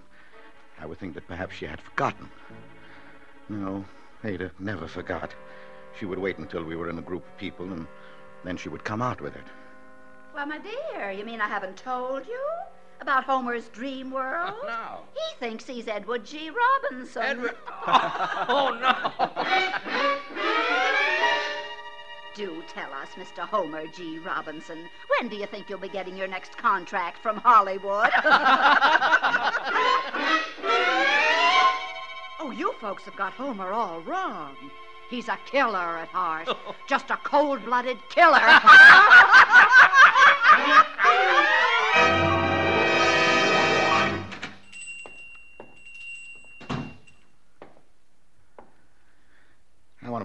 I 0.79 0.86
would 0.86 0.98
think 0.98 1.15
that 1.15 1.27
perhaps 1.27 1.56
she 1.56 1.65
had 1.65 1.82
forgotten. 1.82 2.32
No, 3.50 3.84
Ada 4.24 4.53
never 4.58 4.88
forgot. 4.88 5.34
She 5.91 6.06
would 6.06 6.20
wait 6.20 6.38
until 6.38 6.63
we 6.63 6.77
were 6.77 6.89
in 6.89 7.00
a 7.00 7.10
group 7.10 7.27
of 7.27 7.36
people, 7.36 7.74
and 7.74 7.89
then 8.46 8.56
she 8.56 8.70
would 8.70 8.86
come 8.86 9.01
out 9.01 9.20
with 9.20 9.36
it. 9.36 9.48
Well, 10.34 10.46
my 10.46 10.60
dear, 10.60 11.12
you 11.12 11.25
mean 11.25 11.41
I 11.41 11.50
haven't 11.50 11.75
told 11.75 12.25
you 12.25 12.41
about 13.01 13.24
Homer's 13.24 13.68
dream 13.70 14.12
world? 14.12 14.54
Oh, 14.56 14.68
no. 14.68 15.00
He 15.13 15.36
thinks 15.39 15.66
he's 15.66 15.88
Edward 15.88 16.25
G. 16.25 16.50
Robinson. 16.50 17.24
Edward. 17.24 17.56
Oh, 17.89 18.46
oh, 18.50 18.77
no. 18.80 18.94
Do 22.36 22.63
tell 22.68 22.94
us, 22.94 23.08
Mr. 23.16 23.39
Homer 23.48 23.88
G. 23.88 24.20
Robinson, 24.20 24.88
when 25.18 25.27
do 25.30 25.36
you 25.36 25.48
think 25.48 25.70
you'll 25.70 25.80
be 25.80 25.89
getting 25.89 26.16
your 26.16 26.27
next 26.27 26.56
contract 26.58 27.18
from 27.18 27.38
Hollywood? 27.38 28.10
oh, 32.39 32.54
you 32.56 32.74
folks 32.80 33.04
have 33.06 33.16
got 33.16 33.34
Homer 33.34 33.72
all 33.72 34.01
wrong. 34.01 34.56
He's 35.10 35.30
a 35.30 35.38
killer 35.46 35.98
at 35.98 36.10
heart. 36.10 36.50
Just 36.88 37.10
a 37.10 37.18
cold 37.24 37.66
blooded 37.66 37.98
killer. 38.10 38.38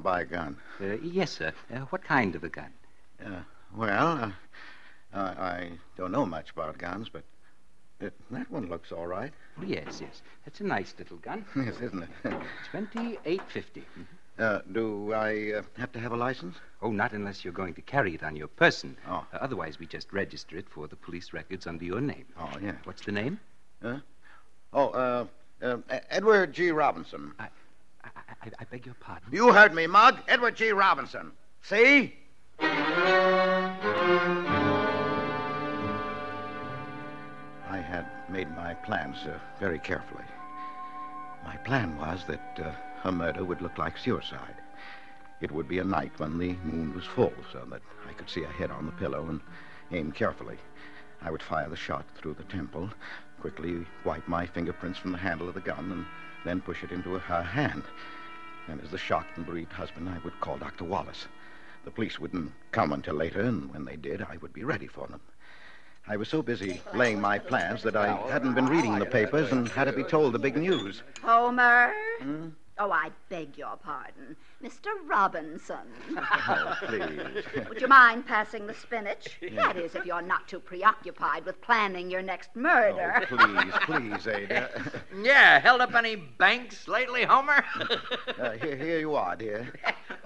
To 0.02 0.08
buy 0.08 0.20
a 0.22 0.24
gun. 0.24 0.56
Uh, 0.80 0.96
yes, 1.02 1.32
sir. 1.32 1.52
Uh, 1.72 1.80
what 1.90 2.02
kind 2.04 2.34
of 2.34 2.44
a 2.44 2.48
gun? 2.48 2.72
Uh, 3.24 3.40
well, 3.76 4.18
uh, 4.18 4.30
I, 5.14 5.20
I 5.20 5.70
don't 5.96 6.12
know 6.12 6.26
much 6.26 6.50
about 6.50 6.78
guns, 6.78 7.08
but 7.08 7.24
it, 8.00 8.12
that 8.30 8.50
one 8.50 8.68
looks 8.68 8.90
all 8.90 9.06
right. 9.06 9.32
Oh, 9.58 9.64
yes, 9.64 10.00
yes. 10.00 10.22
It's 10.46 10.60
a 10.60 10.64
nice 10.64 10.94
little 10.98 11.18
gun. 11.18 11.44
yes, 11.56 11.76
isn't 11.80 12.02
it? 12.02 12.08
Twenty-eight 12.70 13.42
fifty. 13.48 13.84
Uh, 14.38 14.60
do 14.72 15.12
I 15.12 15.52
uh, 15.58 15.62
have 15.76 15.92
to 15.92 16.00
have 16.00 16.12
a 16.12 16.16
license? 16.16 16.56
Oh, 16.80 16.90
not 16.90 17.12
unless 17.12 17.44
you're 17.44 17.52
going 17.52 17.74
to 17.74 17.82
carry 17.82 18.14
it 18.14 18.24
on 18.24 18.34
your 18.34 18.48
person. 18.48 18.96
Oh. 19.06 19.24
Otherwise, 19.32 19.78
we 19.78 19.86
just 19.86 20.12
register 20.12 20.56
it 20.56 20.68
for 20.68 20.88
the 20.88 20.96
police 20.96 21.32
records 21.32 21.66
under 21.66 21.84
your 21.84 22.00
name. 22.00 22.24
Oh, 22.38 22.50
yeah. 22.60 22.72
What's 22.84 23.04
the 23.04 23.12
name? 23.12 23.38
Oh, 24.72 24.88
uh, 24.88 25.26
uh, 25.62 25.76
Edward 26.10 26.54
G. 26.54 26.70
Robinson. 26.70 27.34
I, 27.38 27.48
I, 28.42 28.50
I 28.60 28.64
beg 28.64 28.86
your 28.86 28.94
pardon. 28.94 29.28
You 29.30 29.52
heard 29.52 29.74
me, 29.74 29.86
Mug. 29.86 30.18
Edward 30.28 30.56
G. 30.56 30.72
Robinson. 30.72 31.32
See? 31.62 32.14
I 32.60 33.76
had 37.78 38.06
made 38.28 38.50
my 38.56 38.74
plans 38.74 39.16
uh, 39.26 39.38
very 39.58 39.78
carefully. 39.78 40.24
My 41.44 41.56
plan 41.58 41.96
was 41.98 42.24
that 42.26 42.58
uh, 42.62 42.72
her 43.02 43.12
murder 43.12 43.44
would 43.44 43.60
look 43.60 43.78
like 43.78 43.98
suicide. 43.98 44.56
It 45.40 45.50
would 45.50 45.68
be 45.68 45.78
a 45.78 45.84
night 45.84 46.12
when 46.18 46.38
the 46.38 46.54
moon 46.64 46.94
was 46.94 47.04
full, 47.04 47.32
so 47.52 47.64
that 47.70 47.82
I 48.08 48.12
could 48.12 48.30
see 48.30 48.44
a 48.44 48.48
head 48.48 48.70
on 48.70 48.86
the 48.86 48.92
pillow 48.92 49.26
and 49.28 49.40
aim 49.90 50.12
carefully. 50.12 50.56
I 51.20 51.30
would 51.30 51.42
fire 51.42 51.68
the 51.68 51.76
shot 51.76 52.06
through 52.16 52.34
the 52.34 52.44
temple, 52.44 52.90
quickly 53.40 53.84
wipe 54.04 54.26
my 54.28 54.46
fingerprints 54.46 54.98
from 54.98 55.12
the 55.12 55.18
handle 55.18 55.48
of 55.48 55.54
the 55.54 55.60
gun, 55.60 55.90
and 55.90 56.06
then 56.44 56.60
push 56.60 56.84
it 56.84 56.92
into 56.92 57.18
her 57.18 57.42
hand. 57.42 57.82
And 58.68 58.80
as 58.80 58.90
the 58.90 58.98
shocked 58.98 59.36
and 59.36 59.44
bereaved 59.44 59.72
husband, 59.72 60.08
I 60.08 60.18
would 60.18 60.40
call 60.40 60.56
Dr. 60.58 60.84
Wallace. 60.84 61.26
The 61.84 61.90
police 61.90 62.18
wouldn't 62.20 62.52
come 62.70 62.92
until 62.92 63.14
later, 63.14 63.40
and 63.40 63.72
when 63.72 63.84
they 63.84 63.96
did, 63.96 64.22
I 64.22 64.36
would 64.36 64.52
be 64.52 64.64
ready 64.64 64.86
for 64.86 65.06
them. 65.08 65.20
I 66.06 66.16
was 66.16 66.28
so 66.28 66.42
busy 66.42 66.80
laying 66.94 67.20
my 67.20 67.38
plans 67.38 67.82
that 67.82 67.96
I 67.96 68.16
hadn't 68.28 68.54
been 68.54 68.66
reading 68.66 68.98
the 68.98 69.06
papers 69.06 69.52
and 69.52 69.68
had 69.68 69.84
to 69.84 69.92
be 69.92 70.02
told 70.02 70.32
the 70.32 70.38
big 70.38 70.56
news. 70.56 71.02
Homer? 71.22 71.92
Hmm? 72.20 72.48
Oh, 72.84 72.90
I 72.90 73.10
beg 73.28 73.56
your 73.56 73.76
pardon. 73.76 74.34
Mr. 74.60 74.88
Robinson. 75.06 75.86
Oh, 76.16 76.76
please. 76.82 77.44
Would 77.68 77.80
you 77.80 77.86
mind 77.86 78.26
passing 78.26 78.66
the 78.66 78.74
spinach? 78.74 79.38
That 79.54 79.76
is, 79.76 79.94
if 79.94 80.04
you're 80.04 80.20
not 80.20 80.48
too 80.48 80.58
preoccupied 80.58 81.44
with 81.44 81.62
planning 81.62 82.10
your 82.10 82.22
next 82.22 82.56
murder. 82.56 83.24
Oh, 83.30 83.36
please, 83.36 83.72
please, 83.82 84.26
Ada. 84.26 84.68
Yeah, 85.22 85.60
held 85.60 85.80
up 85.80 85.94
any 85.94 86.16
banks 86.16 86.88
lately, 86.88 87.22
Homer? 87.22 87.64
Uh, 88.38 88.52
here, 88.52 88.74
here 88.76 88.98
you 88.98 89.14
are, 89.14 89.36
dear. 89.36 89.72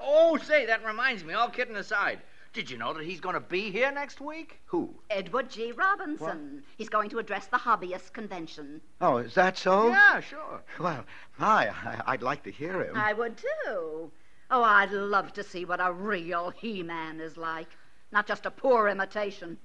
oh, 0.01 0.39
say, 0.39 0.65
that 0.65 0.83
reminds 0.87 1.25
me, 1.25 1.35
all 1.35 1.51
kidding 1.51 1.77
aside. 1.77 2.21
Did 2.57 2.71
you 2.71 2.79
know 2.79 2.95
that 2.95 3.05
he's 3.05 3.21
going 3.21 3.35
to 3.35 3.41
be 3.41 3.71
here 3.71 3.93
next 3.93 4.19
week? 4.19 4.61
Who? 4.65 4.95
Edward 5.11 5.51
G. 5.51 5.73
Robinson. 5.73 6.63
He's 6.79 6.89
going 6.89 7.11
to 7.11 7.19
address 7.19 7.49
the 7.49 7.59
hobbyist 7.59 8.15
convention. 8.15 8.81
Oh, 8.99 9.19
is 9.19 9.35
that 9.35 9.59
so? 9.59 9.89
Yeah, 9.89 10.21
sure. 10.21 10.63
Well, 10.81 11.05
my, 11.37 11.69
I, 11.69 12.03
I'd 12.07 12.23
like 12.23 12.45
to 12.45 12.51
hear 12.51 12.83
him. 12.83 12.97
I 12.97 13.13
would 13.13 13.37
too. 13.37 14.11
Oh, 14.51 14.63
I'd 14.63 14.91
love 14.91 15.35
to 15.35 15.45
see 15.45 15.67
what 15.67 15.87
a 15.87 15.93
real 15.93 16.49
He 16.49 16.83
Man 16.83 17.21
is 17.21 17.37
like, 17.37 17.69
not 18.11 18.27
just 18.27 18.47
a 18.47 18.51
poor 18.51 18.89
imitation. 18.89 19.59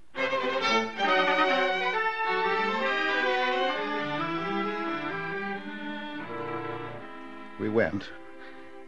We 7.58 7.70
went, 7.70 8.10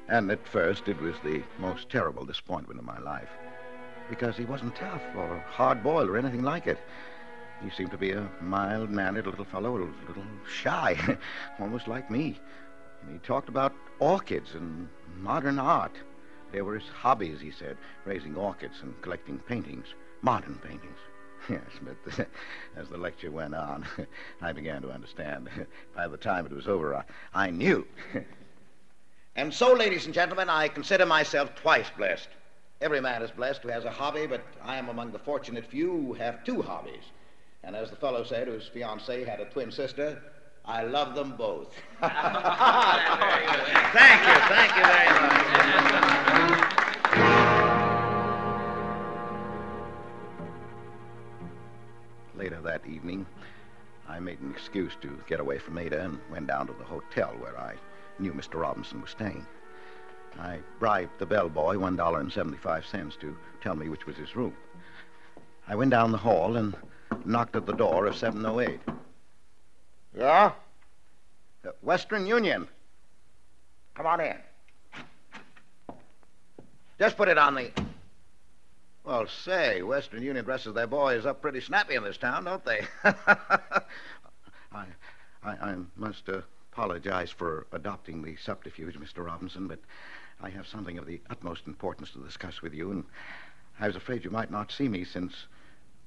and 0.10 0.30
at 0.30 0.46
first 0.46 0.90
it 0.90 1.00
was 1.00 1.16
the 1.24 1.42
most 1.58 1.90
terrible 1.90 2.26
disappointment 2.26 2.82
of 2.82 2.86
my 2.86 3.00
life. 3.00 3.30
Because 4.10 4.38
he 4.38 4.46
wasn't 4.46 4.76
tough 4.76 5.02
or 5.16 5.38
hard 5.48 5.84
boiled 5.84 6.10
or 6.10 6.18
anything 6.18 6.44
like 6.44 6.68
it. 6.68 6.78
He 7.64 7.70
seemed 7.70 7.92
to 7.92 7.98
be 7.98 8.12
a 8.12 8.30
mild 8.42 8.90
mannered 8.90 9.26
little 9.26 9.46
fellow, 9.46 9.78
a 9.78 9.88
little 10.08 10.24
shy, 10.48 11.18
almost 11.60 11.88
like 11.88 12.12
me. 12.12 12.38
And 13.02 13.12
he 13.12 13.20
talked 13.20 13.50
about 13.50 13.74
orchids 14.00 14.54
and 14.54 14.90
modern 15.18 15.60
art. 15.60 15.94
They 16.52 16.62
were 16.62 16.76
his 16.76 16.90
hobbies, 16.90 17.40
he 17.40 17.52
said, 17.52 17.78
raising 18.06 18.36
orchids 18.36 18.76
and 18.82 19.02
collecting 19.02 19.40
paintings, 19.40 19.88
modern 20.22 20.56
paintings. 20.56 20.98
Yes, 21.50 21.60
but 21.82 22.28
as 22.78 22.88
the 22.88 22.98
lecture 22.98 23.30
went 23.30 23.54
on, 23.54 23.86
I 24.42 24.54
began 24.54 24.82
to 24.82 24.92
understand. 24.92 25.50
By 25.94 26.08
the 26.08 26.16
time 26.16 26.46
it 26.46 26.54
was 26.54 26.70
over, 26.70 26.96
I, 26.96 27.04
I 27.34 27.50
knew. 27.50 27.86
And 29.36 29.54
so, 29.54 29.74
ladies 29.74 30.06
and 30.06 30.14
gentlemen, 30.14 30.50
I 30.50 30.70
consider 30.70 31.06
myself 31.06 31.54
twice 31.56 31.90
blessed. 31.98 32.30
Every 32.84 33.00
man 33.00 33.24
is 33.24 33.32
blessed 33.32 33.62
who 33.62 33.70
has 33.70 33.86
a 33.86 33.92
hobby, 33.92 34.28
but 34.28 34.42
I 34.62 34.76
am 34.76 34.90
among 34.90 35.14
the 35.14 35.20
fortunate 35.20 35.66
few 35.66 35.90
who 35.90 36.14
have 36.16 36.44
two 36.44 36.62
hobbies. 36.62 37.04
And 37.64 37.78
as 37.78 37.90
the 37.90 37.96
fellow 37.96 38.26
said, 38.26 38.50
whose 38.50 38.70
fiancée 38.76 39.26
had 39.26 39.40
a 39.40 39.46
twin 39.46 39.72
sister, 39.72 40.22
I 40.66 40.84
love 40.84 41.16
them 41.16 41.38
both. 41.38 41.74
thank 42.02 42.12
you, 44.28 44.36
thank 44.50 44.76
you 44.76 44.84
very 44.84 45.08
much. 45.22 45.44
Later 52.36 52.60
that 52.64 52.86
evening, 52.86 53.26
I 54.10 54.20
made 54.20 54.42
an 54.42 54.52
excuse 54.52 54.92
to 55.00 55.18
get 55.30 55.40
away 55.40 55.58
from 55.58 55.78
Ada 55.78 56.02
and 56.02 56.20
went 56.30 56.48
down 56.48 56.68
to 56.68 56.74
the 56.74 56.84
hotel 56.84 57.34
where 57.40 57.58
I 57.58 57.76
knew 58.20 58.34
Mr. 58.34 58.60
Robinson 58.60 59.00
was 59.00 59.12
staying. 59.12 59.48
I 60.40 60.60
bribed 60.80 61.20
the 61.20 61.26
bellboy 61.26 61.76
$1.75 61.76 63.20
to 63.20 63.38
tell 63.62 63.76
me 63.76 63.90
which 63.90 64.06
was 64.06 64.18
his 64.18 64.36
room. 64.36 64.56
I 65.68 65.76
went 65.76 65.92
down 65.92 66.12
the 66.12 66.18
hall 66.18 66.58
and 66.58 66.76
knocked 67.26 67.56
at 67.56 67.66
the 67.66 67.74
door 67.74 68.06
of 68.06 68.16
708. 68.16 68.80
Yeah? 70.18 70.52
Uh, 71.66 71.70
Western 71.82 72.26
Union. 72.26 72.68
Come 73.96 74.06
on 74.06 74.20
in. 74.20 74.36
Just 77.00 77.18
put 77.18 77.28
it 77.28 77.38
on 77.38 77.56
the. 77.56 77.72
Well, 79.04 79.28
say, 79.28 79.82
Western 79.82 80.24
Union 80.24 80.46
dresses 80.46 80.74
their 80.74 80.88
boys 80.88 81.26
up 81.26 81.42
pretty 81.42 81.60
snappy 81.60 81.96
in 81.96 82.04
this 82.04 82.18
town, 82.18 82.46
don't 82.46 82.64
they? 82.64 82.82
I, 83.04 84.86
I, 85.44 85.52
I 85.52 85.76
must 85.98 86.30
uh, 86.30 86.42
apologize 86.72 87.30
for 87.30 87.68
adopting 87.74 88.22
the 88.22 88.36
subterfuge, 88.38 88.98
Mr. 88.98 89.26
Robinson, 89.26 89.68
but 89.68 89.80
I 90.42 90.50
have 90.50 90.68
something 90.68 90.98
of 90.98 91.06
the 91.06 91.22
utmost 91.30 91.68
importance 91.68 92.12
to 92.12 92.20
discuss 92.20 92.62
with 92.62 92.74
you, 92.74 92.92
and 92.92 93.04
I 93.80 93.88
was 93.88 93.96
afraid 93.96 94.24
you 94.24 94.32
might 94.32 94.52
not 94.52 94.72
see 94.72 94.88
me 94.88 95.04
since, 95.04 95.34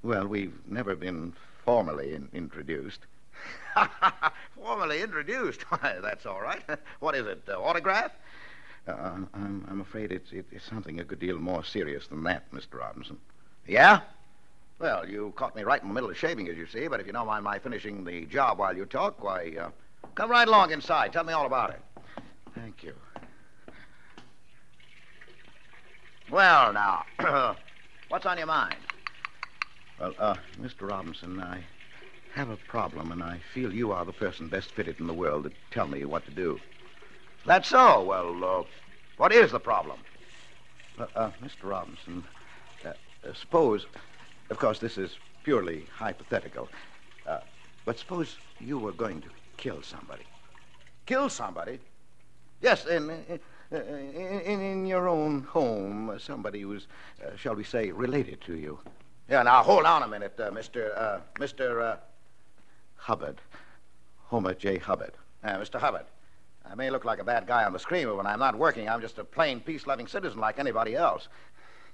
well, 0.02 0.26
we've 0.26 0.54
never 0.66 0.95
been 0.95 1.33
formally 1.64 2.14
in- 2.14 2.28
introduced. 2.33 3.00
Formally 4.54 5.02
introduced. 5.02 5.62
Why, 5.71 5.97
that's 6.00 6.25
all 6.25 6.40
right. 6.40 6.62
What 7.00 7.14
is 7.14 7.26
it, 7.26 7.42
uh, 7.49 7.61
autograph? 7.61 8.12
Uh, 8.88 8.92
I'm, 9.35 9.66
I'm 9.68 9.80
afraid 9.80 10.12
it's, 10.12 10.33
it's 10.33 10.64
something 10.64 11.00
a 11.00 11.04
good 11.04 11.18
deal 11.18 11.38
more 11.38 11.64
serious 11.64 12.06
than 12.06 12.23
that, 12.25 12.50
Mr. 12.52 12.78
Robinson. 12.78 13.18
Yeah? 13.66 14.00
Well, 14.78 15.09
you 15.09 15.33
caught 15.37 15.56
me 15.56 15.62
right 15.64 15.83
in 15.83 15.88
the 15.88 15.95
middle 15.95 16.11
of 16.11 16.16
shaving, 16.16 16.49
as 16.49 16.56
you 16.56 16.66
see, 16.66 16.87
but 16.87 17.00
if 17.00 17.06
you 17.06 17.12
don't 17.12 17.26
mind 17.26 17.45
my 17.45 17.59
finishing 17.59 18.04
the 18.04 18.26
job 18.26 18.59
while 18.59 18.76
you 18.76 18.85
talk, 18.87 19.23
why, 19.23 19.54
uh, 19.61 19.71
come 20.14 20.30
right 20.30 20.47
along 20.47 20.71
inside. 20.71 21.12
Tell 21.12 21.25
me 21.25 21.33
all 21.33 21.47
about 21.47 21.71
it. 21.71 21.80
Thank 22.54 22.83
you. 22.83 22.95
Well, 26.30 26.73
now, 26.73 27.04
what's 28.09 28.26
on 28.26 28.37
your 28.37 28.49
mind? 28.49 28.76
Well, 30.00 30.14
uh, 30.18 30.35
Mr. 30.61 30.88
Robinson, 30.88 31.40
I 31.40 31.64
have 32.35 32.50
a 32.50 32.56
problem, 32.56 33.12
and 33.12 33.23
I 33.23 33.40
feel 33.54 33.73
you 33.73 33.92
are 33.92 34.04
the 34.04 34.12
person 34.12 34.49
best 34.49 34.73
fitted 34.73 34.99
in 34.99 35.06
the 35.06 35.14
world 35.14 35.45
to 35.45 35.52
tell 35.71 35.87
me 35.87 36.04
what 36.04 36.25
to 36.26 36.33
do. 36.33 36.61
That's 37.47 37.68
so. 37.68 38.02
Well, 38.02 38.45
uh, 38.45 38.64
what 39.16 39.33
is 39.33 39.52
the 39.52 39.61
problem? 39.61 39.99
Uh, 40.99 41.06
uh, 41.14 41.30
Mr. 41.42 41.64
Robinson, 41.71 42.25
uh, 42.85 42.88
uh, 42.88 43.33
suppose, 43.33 43.87
of 44.50 44.59
course, 44.59 44.80
this 44.80 44.99
is 44.99 45.16
purely 45.45 45.87
hypothetical, 45.95 46.68
uh, 47.26 47.38
but 47.85 47.99
suppose 47.99 48.37
you 48.61 48.78
were 48.78 48.92
going 48.92 49.21
to 49.21 49.28
kill 49.56 49.80
somebody. 49.80 50.25
Kill 51.06 51.28
somebody? 51.28 51.78
Yes, 52.61 52.85
in, 52.85 53.11
in, 53.11 53.38
in, 53.70 54.61
in 54.61 54.87
your 54.87 55.08
own 55.08 55.42
home, 55.42 56.11
uh, 56.11 56.18
somebody 56.18 56.61
who's, 56.61 56.87
uh, 57.25 57.37
shall 57.37 57.54
we 57.54 57.64
say, 57.64 57.90
related 57.90 58.40
to 58.42 58.56
you. 58.56 58.78
Yeah, 59.28 59.42
now 59.42 59.62
hold 59.62 59.85
on 59.85 60.02
a 60.02 60.08
minute, 60.08 60.38
uh, 60.38 60.50
Mr. 60.50 60.96
Uh, 60.96 61.18
Mr. 61.35 61.82
Uh, 61.82 61.96
Hubbard. 62.96 63.40
Homer 64.26 64.54
J. 64.54 64.78
Hubbard. 64.78 65.12
Uh, 65.42 65.56
Mr. 65.58 65.80
Hubbard. 65.80 66.06
I 66.68 66.75
may 66.75 66.90
look 66.90 67.04
like 67.04 67.20
a 67.20 67.25
bad 67.25 67.46
guy 67.46 67.64
on 67.64 67.73
the 67.73 67.78
screen, 67.78 68.06
but 68.06 68.16
when 68.16 68.26
I'm 68.26 68.40
not 68.40 68.56
working, 68.56 68.88
I'm 68.88 69.00
just 69.00 69.18
a 69.18 69.25
plain, 69.25 69.61
peace-loving 69.61 70.08
citizen 70.08 70.40
like 70.40 70.58
anybody 70.58 70.96
else. 70.96 71.28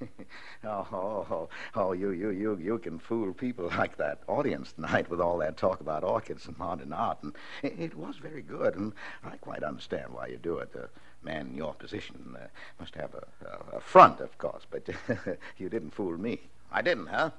oh, 0.65 0.87
oh, 0.93 1.27
oh, 1.31 1.49
oh, 1.75 1.93
you, 1.93 2.11
you, 2.11 2.31
you, 2.31 2.59
you 2.61 2.79
can 2.79 2.99
fool 2.99 3.33
people 3.33 3.71
like 3.77 3.97
that 3.99 4.21
audience 4.27 4.73
tonight 4.73 5.11
with 5.11 5.21
all 5.21 5.39
that 5.39 5.57
talk 5.57 5.81
about 5.81 6.05
orchids 6.05 6.47
and 6.47 6.59
modern 6.59 6.93
art, 6.93 7.19
and 7.23 7.35
it, 7.63 7.79
it 7.79 7.95
was 7.97 8.17
very 8.17 8.43
good, 8.43 8.75
and 8.77 8.93
I 9.23 9.37
quite 9.37 9.63
understand 9.63 10.13
why 10.13 10.29
you 10.29 10.39
do 10.39 10.59
it. 10.59 10.75
A 10.75 10.89
man 11.25 11.49
in 11.49 11.57
your 11.57 11.75
position 11.75 12.37
uh, 12.37 12.47
must 12.79 12.95
have 12.95 13.11
a, 13.15 13.47
a, 13.47 13.77
a 13.77 13.81
front, 13.81 14.21
of 14.21 14.37
course, 14.39 14.63
but 14.71 14.89
you 15.59 15.69
didn't 15.69 15.91
fool 15.91 16.17
me. 16.17 16.41
I 16.71 16.83
didn't, 16.83 17.07
huh? 17.07 17.31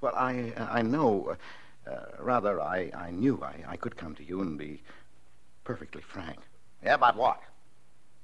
Well, 0.00 0.14
I, 0.14 0.52
I 0.56 0.82
know. 0.82 1.36
Uh, 1.86 1.96
rather, 2.20 2.60
I, 2.60 2.90
I 2.94 3.10
knew 3.10 3.42
I, 3.42 3.72
I 3.72 3.76
could 3.76 3.96
come 3.96 4.14
to 4.16 4.24
you 4.24 4.42
and 4.42 4.58
be 4.58 4.82
perfectly 5.64 6.02
frank. 6.02 6.38
Yeah, 6.82 6.94
about 6.94 7.16
what? 7.16 7.40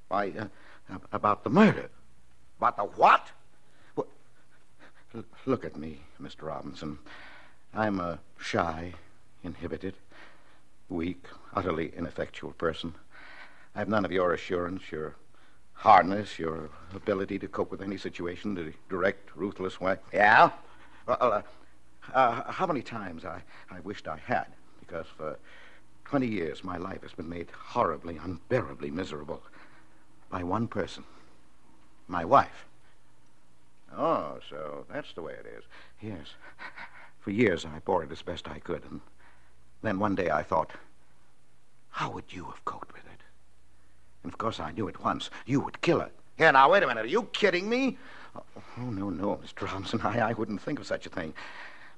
Why, 0.08 0.32
uh, 0.38 0.98
about 1.12 1.44
the 1.44 1.50
murder. 1.50 1.88
About 2.58 2.76
the 2.76 2.84
what? 2.84 3.30
Well, 3.96 4.06
look 5.46 5.64
at 5.64 5.76
me, 5.76 6.00
Mr. 6.22 6.42
Robinson. 6.42 6.98
I'm 7.74 8.00
a 8.00 8.20
shy, 8.38 8.92
inhibited, 9.42 9.94
weak, 10.88 11.24
utterly 11.54 11.92
ineffectual 11.96 12.52
person. 12.52 12.94
I've 13.74 13.88
none 13.88 14.04
of 14.04 14.12
your 14.12 14.32
assurance, 14.32 14.82
your 14.90 15.16
hardness, 15.72 16.38
your 16.38 16.70
ability 16.94 17.38
to 17.40 17.48
cope 17.48 17.70
with 17.70 17.82
any 17.82 17.96
situation 17.96 18.54
the 18.54 18.72
direct, 18.88 19.34
ruthless 19.34 19.80
way. 19.80 19.96
Yeah? 20.12 20.50
Well, 21.06 21.18
uh, 21.20 21.42
uh, 22.12 22.52
how 22.52 22.66
many 22.66 22.82
times 22.82 23.24
I, 23.24 23.42
I 23.70 23.80
wished 23.80 24.06
I 24.06 24.18
had, 24.18 24.46
because 24.80 25.06
for 25.16 25.38
20 26.04 26.26
years 26.26 26.62
my 26.62 26.76
life 26.76 27.02
has 27.02 27.12
been 27.12 27.28
made 27.28 27.48
horribly, 27.50 28.18
unbearably 28.22 28.90
miserable 28.90 29.42
by 30.30 30.42
one 30.42 30.68
person 30.68 31.04
my 32.08 32.24
wife. 32.24 32.66
Oh, 33.96 34.38
so 34.50 34.84
that's 34.92 35.12
the 35.14 35.22
way 35.22 35.32
it 35.32 35.46
is. 35.46 35.64
Yes. 36.00 36.26
For 37.20 37.30
years 37.30 37.64
I 37.64 37.78
bore 37.84 38.04
it 38.04 38.12
as 38.12 38.22
best 38.22 38.48
I 38.48 38.58
could, 38.58 38.82
and 38.84 39.00
then 39.82 39.98
one 39.98 40.14
day 40.14 40.30
I 40.30 40.42
thought, 40.42 40.70
how 41.90 42.10
would 42.10 42.24
you 42.28 42.44
have 42.44 42.64
coped 42.64 42.92
with 42.92 43.04
it? 43.06 43.13
And 44.24 44.32
of 44.32 44.38
course 44.38 44.58
I 44.58 44.72
knew 44.72 44.88
at 44.88 45.04
once 45.04 45.30
you 45.46 45.60
would 45.60 45.80
kill 45.82 46.00
her. 46.00 46.10
Here, 46.36 46.50
now, 46.50 46.70
wait 46.72 46.82
a 46.82 46.86
minute. 46.86 47.04
Are 47.04 47.08
you 47.08 47.28
kidding 47.32 47.68
me? 47.68 47.96
Oh, 48.34 48.90
no, 48.90 49.10
no, 49.10 49.38
Mr. 49.44 49.66
Robinson. 49.66 50.00
I, 50.02 50.30
I 50.30 50.32
wouldn't 50.32 50.60
think 50.60 50.80
of 50.80 50.86
such 50.86 51.06
a 51.06 51.10
thing. 51.10 51.32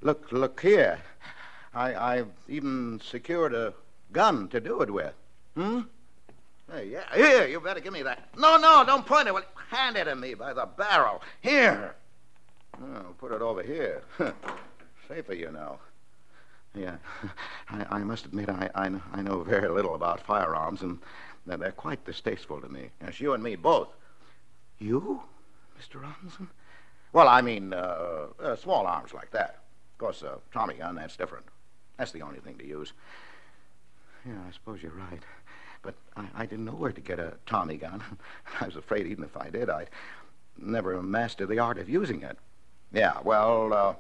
Look, 0.03 0.31
look 0.31 0.61
here. 0.61 0.99
I, 1.73 1.95
I've 1.95 2.29
even 2.49 3.01
secured 3.03 3.55
a 3.55 3.73
gun 4.13 4.49
to 4.49 4.61
do 4.61 4.83
it 4.83 4.91
with. 4.91 5.15
Hmm? 5.55 5.81
Hey, 6.71 6.89
yeah, 6.89 7.15
here, 7.15 7.47
you 7.47 7.61
better 7.61 7.81
give 7.81 7.93
me 7.93 8.03
that. 8.03 8.29
No, 8.37 8.57
no, 8.57 8.85
don't 8.85 9.07
point 9.07 9.29
it. 9.29 9.35
Well, 9.35 9.45
hand 9.71 9.97
it 9.97 10.05
to 10.05 10.17
me 10.17 10.35
by 10.35 10.53
the 10.53 10.67
barrel. 10.67 11.23
Here. 11.41 11.95
Oh, 12.83 13.15
put 13.19 13.33
it 13.33 13.41
over 13.41 13.63
here. 13.63 14.03
Safer, 15.09 15.35
you 15.35 15.51
know. 15.53 15.79
Yeah, 16.75 16.97
I, 17.71 17.87
I 17.91 17.99
must 18.01 18.27
admit 18.27 18.51
I, 18.51 18.69
I, 18.75 18.91
I 19.13 19.23
know 19.23 19.43
very 19.43 19.69
little 19.69 19.95
about 19.95 20.21
firearms, 20.21 20.83
and 20.83 20.99
they're, 21.47 21.57
they're 21.57 21.73
quite 21.73 22.05
distasteful 22.05 22.61
to 22.61 22.69
me. 22.69 22.91
Yes, 23.03 23.21
you 23.21 23.33
and 23.35 23.43
me 23.43 23.57
both. 23.57 23.89
You, 24.79 25.23
Mr. 25.81 26.03
Robinson? 26.03 26.49
Well, 27.13 27.29
I 27.29 27.41
mean, 27.41 27.73
uh, 27.73 28.27
uh, 28.43 28.57
small 28.57 28.87
arms 28.87 29.15
like 29.15 29.31
that. 29.31 29.61
Of 29.95 29.99
course, 29.99 30.23
a 30.23 30.33
uh, 30.33 30.37
Tommy 30.53 30.75
gun, 30.75 30.97
that's 30.97 31.17
different. 31.17 31.47
That's 31.97 32.13
the 32.13 32.23
only 32.23 32.41
thing 32.41 32.59
to 32.59 32.67
use. 32.67 32.93
Yeah, 34.27 34.35
I 34.47 34.53
suppose 34.53 34.83
you're 34.83 34.93
right. 34.93 35.23
But 35.83 35.95
I, 36.17 36.27
I 36.35 36.47
didn't 36.47 36.65
know 36.65 36.73
where 36.73 36.93
to 36.93 37.01
get 37.01 37.19
a 37.19 37.35
Tommy 37.47 37.77
gun. 37.77 38.03
I 38.61 38.67
was 38.67 38.77
afraid 38.77 39.07
even 39.07 39.25
if 39.25 39.37
I 39.37 39.49
did, 39.49 39.71
I'd 39.71 39.89
never 40.59 41.01
master 41.03 41.47
the 41.47 41.59
art 41.59 41.79
of 41.79 41.89
using 41.89 42.23
it. 42.23 42.37
Yeah, 42.93 43.19
well, 43.25 43.73
uh, 43.73 43.95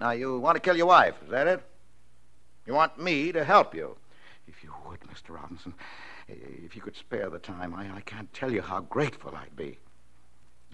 now 0.00 0.12
you 0.12 0.38
want 0.38 0.56
to 0.56 0.60
kill 0.60 0.76
your 0.76 0.86
wife, 0.86 1.14
is 1.24 1.30
that 1.30 1.46
it? 1.46 1.62
You 2.66 2.74
want 2.74 2.98
me 2.98 3.32
to 3.32 3.44
help 3.44 3.74
you? 3.74 3.96
If 4.46 4.62
you 4.62 4.72
would, 4.86 5.00
Mr. 5.00 5.34
Robinson. 5.34 5.74
If 6.28 6.74
you 6.74 6.82
could 6.82 6.96
spare 6.96 7.28
the 7.28 7.38
time, 7.38 7.74
I, 7.74 7.96
I 7.96 8.00
can't 8.00 8.32
tell 8.32 8.50
you 8.52 8.62
how 8.62 8.80
grateful 8.80 9.34
I'd 9.36 9.56
be. 9.56 9.78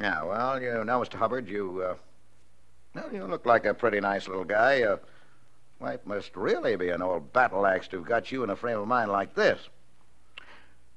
Yeah, 0.00 0.22
well, 0.22 0.60
you 0.60 0.84
know, 0.84 1.00
Mr. 1.00 1.14
Hubbard, 1.14 1.48
you, 1.48 1.82
uh, 1.82 1.94
well, 2.94 3.12
you 3.12 3.24
look 3.24 3.44
like 3.44 3.66
a 3.66 3.74
pretty 3.74 4.00
nice 4.00 4.28
little 4.28 4.44
guy. 4.44 4.76
Your 4.76 5.00
wife 5.78 6.00
must 6.06 6.36
really 6.36 6.76
be 6.76 6.88
an 6.90 7.02
old 7.02 7.32
battle 7.32 7.66
axe 7.66 7.88
to 7.88 7.98
have 7.98 8.06
got 8.06 8.32
you 8.32 8.44
in 8.44 8.50
a 8.50 8.56
frame 8.56 8.78
of 8.78 8.88
mind 8.88 9.10
like 9.10 9.34
this. 9.34 9.60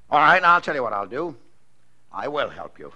All 0.09 0.19
right, 0.19 0.41
now 0.41 0.53
I'll 0.53 0.61
tell 0.61 0.75
you 0.75 0.83
what 0.83 0.93
I'll 0.93 1.07
do. 1.07 1.35
I 2.11 2.27
will 2.27 2.49
help 2.49 2.77
you. 2.77 2.93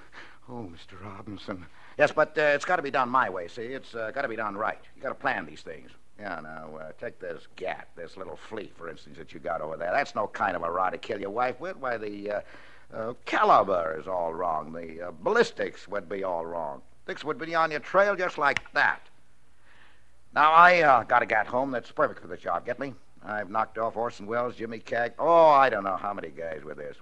Oh, 0.50 0.72
Mr. 0.72 1.04
Robinson. 1.04 1.66
Yes, 1.98 2.12
but 2.12 2.38
uh, 2.38 2.42
it's 2.42 2.66
got 2.66 2.76
to 2.76 2.82
be 2.84 2.92
done 2.92 3.10
my 3.10 3.30
way, 3.30 3.48
see? 3.48 3.64
It's 3.64 3.96
uh, 3.96 4.12
got 4.12 4.22
to 4.22 4.28
be 4.28 4.36
done 4.36 4.56
right. 4.56 4.80
You 4.96 5.02
got 5.02 5.10
to 5.10 5.16
plan 5.16 5.46
these 5.46 5.62
things. 5.62 5.90
Yeah, 6.20 6.40
now, 6.42 6.78
uh, 6.78 6.92
take 7.00 7.20
this 7.20 7.48
gat, 7.56 7.90
this 7.96 8.18
little 8.18 8.36
flea, 8.36 8.72
for 8.76 8.90
instance, 8.90 9.18
that 9.18 9.34
you 9.34 9.40
got 9.40 9.62
over 9.62 9.78
there. 9.78 9.92
That's 9.92 10.16
no 10.16 10.28
kind 10.28 10.56
of 10.56 10.64
a 10.64 10.72
rod 10.72 10.92
to 10.92 10.98
kill 10.98 11.22
your 11.22 11.30
wife 11.30 11.60
with. 11.60 11.78
Why, 11.78 11.98
the 11.98 12.32
uh, 12.32 12.42
uh, 12.94 13.14
caliber 13.26 13.98
is 14.00 14.08
all 14.08 14.34
wrong. 14.34 14.74
The 14.74 15.10
uh, 15.10 15.12
ballistics 15.22 15.88
would 15.88 16.10
be 16.10 16.24
all 16.24 16.46
wrong. 16.46 16.82
Things 17.06 17.24
would 17.24 17.38
be 17.38 17.54
on 17.54 17.70
your 17.70 17.82
trail 17.82 18.16
just 18.16 18.40
like 18.40 18.72
that. 18.74 19.02
Now, 20.34 20.52
I 20.52 20.82
uh, 20.82 21.04
got 21.04 21.22
a 21.22 21.26
gat 21.26 21.48
home 21.48 21.70
that's 21.72 21.92
perfect 21.92 22.22
for 22.22 22.28
the 22.28 22.38
job. 22.38 22.66
Get 22.66 22.80
me? 22.80 22.94
I've 23.24 23.50
knocked 23.50 23.78
off 23.78 23.96
Orson 23.96 24.26
Welles, 24.26 24.56
Jimmy 24.56 24.80
Cag. 24.80 25.14
Oh, 25.20 25.48
I 25.48 25.70
don't 25.70 25.84
know 25.84 25.98
how 25.98 26.14
many 26.14 26.30
guys 26.30 26.64
with 26.64 26.78
this. 26.78 26.98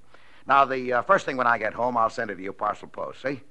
Now, 0.48 0.66
the 0.66 0.94
uh, 0.94 1.02
first 1.04 1.26
thing 1.26 1.38
when 1.38 1.48
I 1.48 1.58
get 1.58 1.74
home, 1.74 1.98
I'll 1.98 2.10
send 2.10 2.32
it 2.32 2.36
to 2.36 2.44
you 2.44 2.54
parcel 2.54 2.88
post, 2.88 3.22
see? 3.22 3.42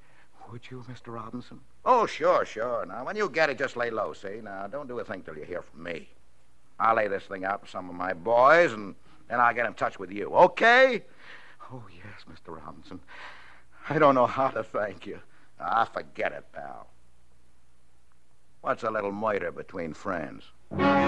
Would 0.51 0.71
you, 0.71 0.85
Mr. 0.91 1.13
Robinson? 1.15 1.61
Oh, 1.87 2.07
sure, 2.07 2.47
sure. 2.47 2.87
Now, 2.87 3.05
when 3.05 3.15
you 3.17 3.29
get 3.29 3.51
it, 3.51 3.59
just 3.59 3.77
lay 3.77 3.91
low, 3.91 4.15
see? 4.15 4.41
Now, 4.43 4.67
don't 4.67 4.89
do 4.89 4.99
a 5.01 5.05
thing 5.05 5.23
till 5.23 5.37
you 5.37 5.45
hear 5.45 5.63
from 5.63 5.83
me. 5.83 6.09
I'll 6.81 6.97
lay 6.97 7.09
this 7.09 7.25
thing 7.25 7.45
out 7.45 7.61
with 7.61 7.71
some 7.71 7.91
of 7.91 7.95
my 7.95 8.15
boys, 8.15 8.73
and 8.73 8.95
then 9.29 9.39
I'll 9.39 9.55
get 9.55 9.67
in 9.67 9.75
touch 9.75 9.99
with 9.99 10.11
you, 10.11 10.29
okay? 10.35 11.03
Oh, 11.71 11.83
yes, 11.95 12.25
Mr. 12.31 12.57
Robinson. 12.57 13.01
I 13.89 13.99
don't 13.99 14.15
know 14.15 14.27
how 14.27 14.49
to 14.49 14.63
thank 14.63 15.07
you. 15.07 15.21
Ah, 15.61 15.85
forget 15.85 16.33
it, 16.33 16.45
pal. 16.53 16.87
What's 18.63 18.83
a 18.83 18.91
little 18.91 19.13
murder 19.13 19.53
between 19.53 19.93
friends? 19.93 20.45
I 20.73 21.07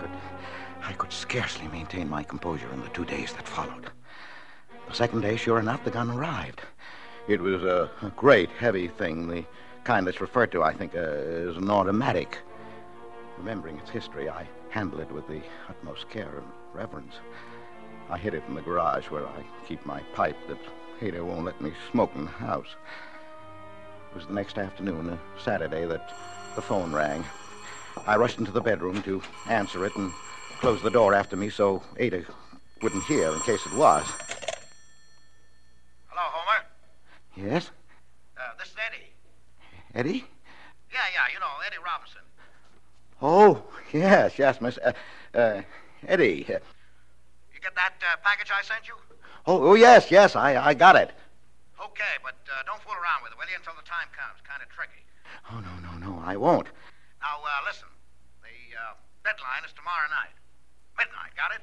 could, 0.00 0.10
I 0.82 0.92
could 0.92 1.12
scarcely 1.12 1.66
maintain 1.66 2.08
my 2.08 2.22
composure 2.22 2.72
in 2.72 2.80
the 2.80 2.88
two 2.90 3.04
days 3.04 3.32
that 3.32 3.48
followed. 3.48 3.90
The 4.94 4.98
second 4.98 5.22
day, 5.22 5.34
sure 5.34 5.58
enough, 5.58 5.82
the 5.82 5.90
gun 5.90 6.08
arrived. 6.08 6.60
It 7.26 7.40
was 7.40 7.64
a, 7.64 7.90
a 8.00 8.10
great, 8.10 8.48
heavy 8.50 8.86
thing, 8.86 9.26
the 9.26 9.44
kind 9.82 10.06
that's 10.06 10.20
referred 10.20 10.52
to, 10.52 10.62
I 10.62 10.72
think, 10.72 10.94
uh, 10.94 11.00
as 11.00 11.56
an 11.56 11.68
automatic. 11.68 12.38
Remembering 13.36 13.76
its 13.78 13.90
history, 13.90 14.30
I 14.30 14.46
handled 14.70 15.02
it 15.02 15.10
with 15.10 15.26
the 15.26 15.42
utmost 15.68 16.08
care 16.10 16.36
and 16.36 16.46
reverence. 16.72 17.14
I 18.08 18.18
hid 18.18 18.34
it 18.34 18.44
in 18.46 18.54
the 18.54 18.62
garage 18.62 19.10
where 19.10 19.26
I 19.26 19.42
keep 19.66 19.84
my 19.84 19.98
pipe 20.14 20.36
that 20.46 20.58
Ada 21.02 21.24
won't 21.24 21.44
let 21.44 21.60
me 21.60 21.72
smoke 21.90 22.12
in 22.14 22.26
the 22.26 22.30
house. 22.30 22.76
It 24.12 24.16
was 24.16 24.28
the 24.28 24.34
next 24.34 24.58
afternoon, 24.58 25.08
a 25.08 25.18
Saturday, 25.42 25.86
that 25.86 26.14
The 26.54 26.62
phone 26.62 26.92
rang. 26.92 27.24
I 28.06 28.14
rushed 28.14 28.38
into 28.38 28.52
the 28.52 28.60
bedroom 28.60 29.02
to 29.02 29.20
answer 29.48 29.84
it 29.86 29.96
and 29.96 30.12
close 30.60 30.80
the 30.82 30.90
door 30.90 31.14
after 31.14 31.34
me 31.34 31.50
so 31.50 31.82
Ada 31.96 32.24
wouldn't 32.80 33.02
hear 33.06 33.32
in 33.32 33.40
case 33.40 33.66
it 33.66 33.74
was. 33.74 34.06
Hello, 36.16 36.22
Homer. 36.30 36.64
Yes? 37.36 37.70
Uh, 38.38 38.42
this 38.58 38.68
is 38.68 38.74
Eddie. 38.86 39.10
Eddie? 39.94 40.24
Yeah, 40.92 41.00
yeah, 41.12 41.32
you 41.32 41.40
know, 41.40 41.50
Eddie 41.66 41.82
Robinson. 41.84 42.22
Oh, 43.22 43.62
yes, 43.92 44.38
yes, 44.38 44.60
Miss. 44.60 44.78
Uh, 44.78 44.92
uh, 45.34 45.62
Eddie. 46.06 46.44
Uh, 46.48 46.58
You 47.54 47.60
get 47.60 47.74
that 47.74 47.94
uh, 48.02 48.16
package 48.22 48.50
I 48.54 48.62
sent 48.62 48.86
you? 48.86 48.94
Oh, 49.46 49.70
oh, 49.70 49.74
yes, 49.74 50.10
yes, 50.10 50.36
I, 50.36 50.56
I 50.56 50.74
got 50.74 50.96
it. 50.96 51.10
Okay, 51.80 52.14
but 52.22 52.36
uh, 52.48 52.62
don't 52.66 52.80
fool 52.82 52.94
around 52.94 53.22
with 53.22 53.32
it, 53.32 53.38
will 53.38 53.50
you, 53.50 53.56
until 53.58 53.74
the 53.74 53.86
time 53.86 54.08
comes. 54.14 54.38
Kind 54.46 54.62
of 54.62 54.68
tricky. 54.70 55.02
Oh, 55.50 55.58
no, 55.60 55.74
no, 55.82 55.92
no, 55.98 56.22
I 56.24 56.36
won't. 56.36 56.68
Now, 57.20 57.42
uh, 57.42 57.60
listen. 57.66 57.88
The 58.42 58.56
uh, 58.78 58.94
deadline 59.24 59.64
is 59.66 59.72
tomorrow 59.74 60.08
night. 60.10 60.34
Midnight, 60.96 61.34
got 61.36 61.50
it? 61.52 61.62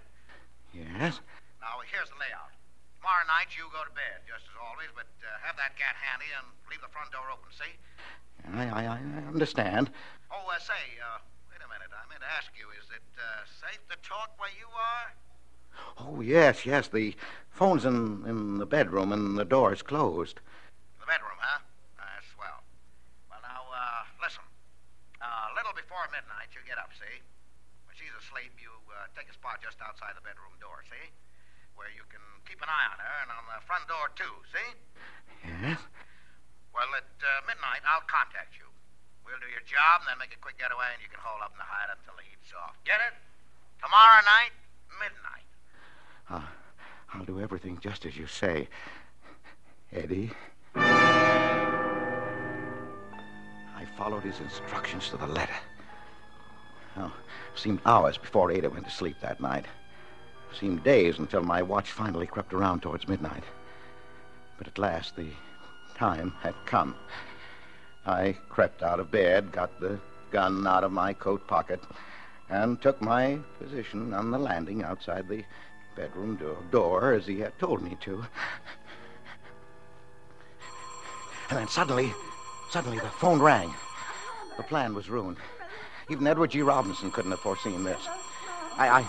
Yes? 0.76 1.20
Now, 1.64 1.80
here's 1.88 2.10
the 2.10 2.20
layout. 2.20 2.52
Tomorrow 3.02 3.26
night, 3.26 3.50
you 3.58 3.66
go 3.74 3.82
to 3.82 3.90
bed, 3.98 4.22
just 4.30 4.46
as 4.46 4.54
always, 4.62 4.94
but 4.94 5.10
uh, 5.26 5.34
have 5.42 5.58
that 5.58 5.74
gat 5.74 5.98
handy 5.98 6.30
and 6.38 6.46
leave 6.70 6.86
the 6.86 6.94
front 6.94 7.10
door 7.10 7.34
open, 7.34 7.50
see? 7.50 7.74
I, 8.46 8.70
I, 8.70 8.82
I 8.94 9.02
understand. 9.26 9.90
Oh, 10.30 10.46
uh, 10.46 10.62
say, 10.62 11.02
uh, 11.02 11.18
wait 11.50 11.66
a 11.66 11.70
minute. 11.74 11.90
I 11.90 12.06
meant 12.14 12.22
to 12.22 12.30
ask 12.30 12.54
you, 12.54 12.70
is 12.78 12.86
it 12.94 13.02
uh, 13.18 13.42
safe 13.58 13.82
to 13.90 13.98
talk 14.06 14.38
where 14.38 14.54
you 14.54 14.70
are? 14.70 15.08
Oh, 15.98 16.22
yes, 16.22 16.62
yes. 16.62 16.94
The 16.94 17.18
phone's 17.50 17.90
in, 17.90 18.22
in 18.30 18.62
the 18.62 18.70
bedroom 18.70 19.10
and 19.10 19.34
the 19.34 19.50
door's 19.50 19.82
closed. 19.82 20.38
The 21.02 21.10
bedroom, 21.10 21.42
huh? 21.42 21.58
That's 21.98 22.30
swell. 22.38 22.62
Well, 23.34 23.42
now, 23.42 23.66
uh, 23.66 24.06
listen. 24.22 24.46
Uh, 25.18 25.50
a 25.50 25.54
little 25.58 25.74
before 25.74 26.06
midnight, 26.14 26.54
you 26.54 26.62
get 26.70 26.78
up, 26.78 26.94
see? 26.94 27.18
When 27.90 27.98
she's 27.98 28.14
asleep, 28.14 28.54
you 28.62 28.70
uh, 28.94 29.10
take 29.18 29.26
a 29.26 29.34
spot 29.34 29.58
just 29.58 29.82
outside 29.82 30.14
the 30.14 30.22
bedroom 30.22 30.54
door, 30.62 30.86
see? 30.86 31.10
Where 31.82 31.90
you 31.98 32.06
can 32.14 32.22
keep 32.46 32.62
an 32.62 32.70
eye 32.70 32.88
on 32.94 33.02
her 33.02 33.18
and 33.26 33.34
on 33.34 33.42
the 33.50 33.58
front 33.66 33.90
door, 33.90 34.14
too, 34.14 34.30
see? 34.54 34.70
Yes? 35.50 35.82
Well, 36.78 36.86
at 36.94 37.10
uh, 37.10 37.42
midnight, 37.50 37.82
I'll 37.90 38.06
contact 38.06 38.54
you. 38.54 38.70
We'll 39.26 39.42
do 39.42 39.50
your 39.50 39.66
job 39.66 40.06
and 40.06 40.14
then 40.14 40.22
make 40.22 40.30
a 40.30 40.38
quick 40.38 40.62
getaway, 40.62 40.94
and 40.94 41.02
you 41.02 41.10
can 41.10 41.18
hold 41.26 41.42
up 41.42 41.58
in 41.58 41.58
the 41.58 41.66
hideout 41.66 41.98
until 41.98 42.14
the 42.22 42.26
heat's 42.30 42.54
off. 42.54 42.78
Get 42.86 43.02
it? 43.02 43.18
Tomorrow 43.82 44.22
night, 44.30 44.54
midnight. 45.02 45.50
Uh, 46.30 46.46
I'll 47.18 47.26
do 47.26 47.42
everything 47.42 47.82
just 47.82 48.06
as 48.06 48.14
you 48.14 48.30
say. 48.30 48.70
Eddie? 49.90 50.30
I 53.74 53.90
followed 53.98 54.22
his 54.22 54.40
instructions 54.40 55.10
to 55.10 55.18
the 55.18 55.26
letter. 55.26 55.58
Oh, 56.98 57.10
it 57.10 57.58
seemed 57.60 57.82
hours 57.90 58.22
before 58.22 58.52
Ada 58.52 58.70
went 58.70 58.86
to 58.86 58.92
sleep 58.92 59.18
that 59.22 59.42
night. 59.42 59.66
Seemed 60.60 60.84
days 60.84 61.18
until 61.18 61.42
my 61.42 61.62
watch 61.62 61.92
finally 61.92 62.28
crept 62.28 62.54
around 62.54 62.82
towards 62.82 63.08
midnight. 63.08 63.44
But 64.58 64.68
at 64.68 64.78
last 64.78 65.16
the 65.16 65.30
time 65.96 66.34
had 66.42 66.56
come. 66.66 66.96
I 68.06 68.38
crept 68.50 68.84
out 68.84 69.00
of 69.00 69.12
bed, 69.12 69.52
got 69.52 69.80
the 69.80 70.00
gun 70.30 70.66
out 70.68 70.84
of 70.84 70.92
my 70.92 71.14
coat 71.14 71.46
pocket, 71.48 71.84
and 72.50 72.82
took 72.82 73.02
my 73.02 73.40
position 73.60 74.14
on 74.14 74.32
the 74.32 74.38
landing 74.38 74.84
outside 74.84 75.28
the 75.28 75.44
bedroom 75.96 76.36
do- 76.36 76.58
door 76.72 77.14
as 77.14 77.26
he 77.26 77.40
had 77.40 77.58
told 77.60 77.82
me 77.82 77.98
to. 78.02 78.26
And 81.50 81.60
then 81.60 81.68
suddenly, 81.68 82.14
suddenly 82.70 82.98
the 83.00 83.10
phone 83.10 83.42
rang. 83.42 83.74
The 84.58 84.64
plan 84.64 84.94
was 84.94 85.10
ruined. 85.10 85.38
Even 86.10 86.26
Edward 86.28 86.52
G. 86.52 86.62
Robinson 86.62 87.12
couldn't 87.12 87.32
have 87.32 87.42
foreseen 87.42 87.84
this. 87.84 88.02
I, 88.78 89.02
I 89.02 89.06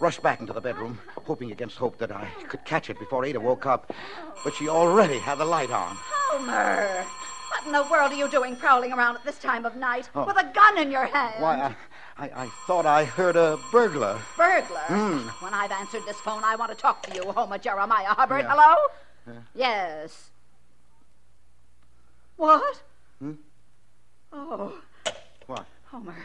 rushed 0.00 0.22
back 0.22 0.40
into 0.40 0.52
the 0.52 0.60
bedroom, 0.60 0.98
hoping 1.24 1.52
against 1.52 1.76
hope 1.76 1.98
that 1.98 2.12
I 2.12 2.26
could 2.48 2.64
catch 2.64 2.90
it 2.90 2.98
before 2.98 3.24
Ada 3.24 3.40
woke 3.40 3.66
up. 3.66 3.92
But 4.42 4.54
she 4.54 4.68
already 4.68 5.18
had 5.18 5.36
the 5.38 5.44
light 5.44 5.70
on. 5.70 5.96
Homer! 5.98 7.04
What 7.50 7.66
in 7.66 7.72
the 7.72 7.82
world 7.90 8.12
are 8.12 8.16
you 8.16 8.28
doing 8.28 8.56
prowling 8.56 8.92
around 8.92 9.16
at 9.16 9.24
this 9.24 9.38
time 9.38 9.64
of 9.64 9.76
night 9.76 10.08
Oh. 10.14 10.24
with 10.26 10.36
a 10.36 10.50
gun 10.52 10.78
in 10.78 10.90
your 10.90 11.06
hand? 11.06 11.42
Why, 11.42 11.74
I, 12.18 12.24
I, 12.26 12.44
I 12.44 12.48
thought 12.66 12.84
I 12.86 13.04
heard 13.04 13.36
a 13.36 13.58
burglar. 13.72 14.18
Burglar? 14.36 14.80
Hmm. 14.88 15.18
When 15.44 15.54
I've 15.54 15.70
answered 15.72 16.02
this 16.06 16.16
phone, 16.20 16.42
I 16.44 16.56
want 16.56 16.70
to 16.72 16.76
talk 16.76 17.02
to 17.06 17.14
you, 17.14 17.30
Homer 17.32 17.58
Jeremiah 17.58 18.08
Hubbard. 18.08 18.44
Yeah. 18.44 18.54
Hello? 18.56 18.76
Yeah. 19.26 19.32
Yes. 19.54 20.30
What? 22.36 22.82
Hmm? 23.20 23.32
Oh, 24.32 24.74
What? 25.46 25.64
Homer, 25.86 26.16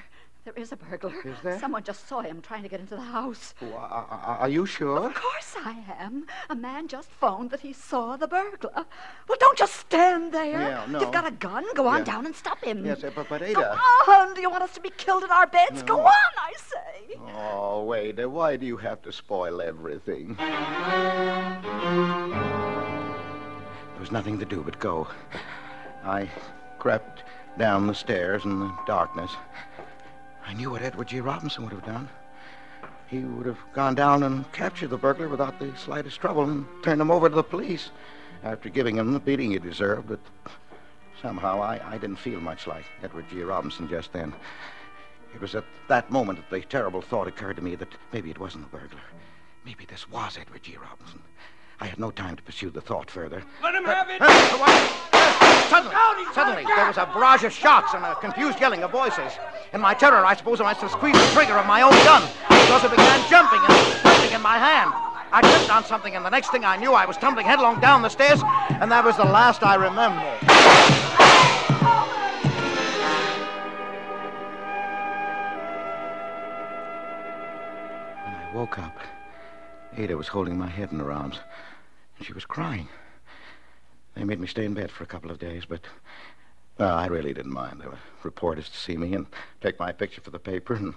there 0.46 0.54
is 0.56 0.72
a 0.72 0.78
burglar. 0.78 1.14
Is 1.26 1.36
there? 1.44 1.60
Someone 1.60 1.84
just 1.84 2.08
saw 2.08 2.22
him 2.22 2.42
trying 2.42 2.64
to 2.64 2.70
get 2.70 2.80
into 2.80 2.96
the 2.96 3.02
house. 3.02 3.54
Oh, 3.62 3.74
are, 3.74 4.38
are- 4.40 4.50
you 4.50 4.66
sure? 4.66 5.06
Of 5.08 5.14
course 5.14 5.54
I 5.58 5.76
am. 6.00 6.26
A 6.50 6.56
man 6.56 6.88
just 6.88 7.10
phoned 7.10 7.52
that 7.52 7.60
he 7.60 7.74
saw 7.74 8.16
the 8.18 8.28
burglar. 8.28 8.86
Well, 9.28 9.38
don't 9.40 9.58
just 9.58 9.76
stand 9.76 10.32
there. 10.32 10.46
Yeah, 10.62 10.86
no. 10.90 11.02
You've 11.02 11.12
got 11.12 11.28
a 11.28 11.32
gun. 11.32 11.66
Go 11.76 11.88
on 11.88 12.00
Yeah. 12.00 12.04
down 12.06 12.26
and 12.26 12.36
stop 12.36 12.64
him. 12.64 12.86
Yes, 12.86 13.02
but, 13.02 13.28
but 13.30 13.42
Go 13.54 13.62
on. 14.08 14.34
Do 14.34 14.42
you 14.42 14.50
want 14.50 14.64
us 14.64 14.74
to 14.76 14.82
be 14.82 14.90
killed 14.92 15.24
in 15.24 15.30
our 15.30 15.46
beds? 15.46 15.84
Go 15.84 16.00
on, 16.00 16.32
I 16.38 16.54
say. 16.58 17.16
Oh, 17.36 17.92
uh, 17.94 18.30
Why 18.30 18.56
do 18.56 18.66
you 18.66 18.78
have 18.78 19.02
to 19.04 19.12
spoil 19.12 19.62
everything? 19.62 20.36
There 20.36 20.48
was 24.00 24.12
nothing 24.12 24.40
to 24.40 24.46
do 24.46 24.64
but 24.64 24.80
go. 24.80 25.08
I 26.04 26.30
crept 26.80 27.24
down 27.58 27.88
the 27.88 27.94
stairs 27.94 28.46
in 28.46 28.60
the 28.60 28.72
darkness. 28.88 29.32
I 30.50 30.54
knew 30.54 30.72
what 30.72 30.82
Edward 30.82 31.10
G. 31.10 31.22
Robinson 31.22 31.64
would 31.64 31.74
have 31.74 31.86
done. 31.86 32.10
He 33.06 33.20
would 33.20 33.46
have 33.46 33.60
gone 33.72 33.94
down 33.94 34.24
and 34.24 34.52
captured 34.52 34.90
the 34.90 34.98
burglar 34.98 35.30
without 35.30 35.60
the 35.60 35.72
slightest 35.78 36.20
trouble 36.20 36.44
and 36.44 36.66
turned 36.82 37.00
him 37.00 37.12
over 37.12 37.30
to 37.30 37.36
the 37.36 37.44
police 37.44 37.92
after 38.44 38.68
giving 38.68 38.96
him 38.96 39.14
the 39.14 39.20
beating 39.20 39.52
he 39.52 39.60
deserved. 39.60 40.08
But 40.08 40.20
somehow 41.22 41.62
I, 41.62 41.80
I 41.88 42.00
didn't 42.00 42.16
feel 42.16 42.42
much 42.42 42.66
like 42.66 42.86
Edward 43.04 43.30
G. 43.30 43.44
Robinson 43.44 43.88
just 43.88 44.12
then. 44.12 44.34
It 45.36 45.40
was 45.40 45.54
at 45.54 45.66
that 45.88 46.10
moment 46.10 46.40
that 46.40 46.50
the 46.50 46.66
terrible 46.66 47.04
thought 47.04 47.28
occurred 47.28 47.58
to 47.58 47.62
me 47.62 47.76
that 47.76 47.94
maybe 48.12 48.32
it 48.32 48.40
wasn't 48.40 48.72
the 48.72 48.76
burglar. 48.76 49.04
Maybe 49.64 49.86
this 49.86 50.10
was 50.10 50.36
Edward 50.36 50.64
G. 50.64 50.78
Robinson. 50.78 51.22
I 51.82 51.88
had 51.88 52.00
no 52.00 52.12
time 52.12 52.36
to 52.36 52.44
pursue 52.44 52.70
the 52.70 52.82
thought 52.82 53.10
further. 53.10 53.44
Let 53.64 53.76
him 53.76 53.86
have 53.86 54.10
it! 54.10 54.22
Suddenly, 55.70 55.96
suddenly, 56.34 56.66
there 56.66 56.88
was 56.88 56.98
a 56.98 57.06
barrage 57.14 57.44
of 57.44 57.54
shots 57.54 57.94
and 57.94 58.04
a 58.04 58.16
confused 58.16 58.60
yelling 58.60 58.84
of 58.84 58.92
voices. 58.92 59.32
In 59.74 59.80
my 59.80 59.94
terror, 59.94 60.26
I 60.26 60.36
suppose 60.36 60.60
I 60.60 60.64
must 60.64 60.82
have 60.82 60.92
squeezed 60.92 61.18
the 61.18 61.32
trigger 61.34 61.58
of 61.58 61.66
my 61.68 61.82
own 61.82 61.92
gun 62.04 62.24
because 62.50 62.84
it 62.84 62.92
began 62.92 63.24
jumping 63.30 63.62
and 63.62 63.74
screaming 64.00 64.34
in 64.34 64.42
my 64.42 64.58
hand. 64.58 64.92
I 65.32 65.42
tripped 65.42 65.70
on 65.70 65.86
something, 65.86 66.16
and 66.16 66.26
the 66.26 66.30
next 66.30 66.50
thing 66.50 66.66
I 66.66 66.76
knew, 66.76 66.94
I 66.94 67.06
was 67.06 67.16
tumbling 67.18 67.46
headlong 67.46 67.80
down 67.80 68.02
the 68.02 68.10
stairs, 68.10 68.42
and 68.82 68.92
that 68.92 69.06
was 69.06 69.16
the 69.16 69.26
last 69.26 69.64
I 69.64 69.76
remember. 69.76 70.26
When 78.26 78.36
I 78.36 78.52
woke 78.56 78.80
up, 78.80 78.98
Ada 80.00 80.16
was 80.16 80.30
holding 80.30 80.58
my 80.58 80.70
head 80.70 80.94
in 80.94 81.00
her 81.00 81.12
arms, 81.12 81.40
and 82.18 82.26
she 82.26 82.32
was 82.32 82.46
crying. 82.46 82.88
They 84.16 84.24
made 84.24 84.40
me 84.40 84.48
stay 84.48 84.64
in 84.64 84.74
bed 84.74 84.92
for 84.92 85.04
a 85.04 85.08
couple 85.08 85.30
of 85.30 85.40
days, 85.40 85.66
but 85.66 85.82
I 86.80 87.08
really 87.08 87.34
didn't 87.34 87.52
mind. 87.52 87.82
There 87.82 87.90
were 87.90 88.00
reporters 88.24 88.70
to 88.70 88.78
see 88.78 88.96
me 88.96 89.14
and 89.14 89.28
take 89.60 89.78
my 89.78 89.92
picture 89.92 90.22
for 90.22 90.30
the 90.30 90.40
paper, 90.40 90.74
and 90.74 90.94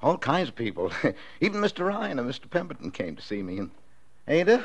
all 0.00 0.16
kinds 0.16 0.48
of 0.48 0.54
people. 0.54 0.92
Even 1.40 1.60
Mr. 1.60 1.88
Ryan 1.88 2.20
and 2.20 2.30
Mr. 2.30 2.48
Pemberton 2.48 2.92
came 2.92 3.16
to 3.16 3.22
see 3.22 3.42
me. 3.42 3.58
And 3.58 3.72
Ada? 4.28 4.64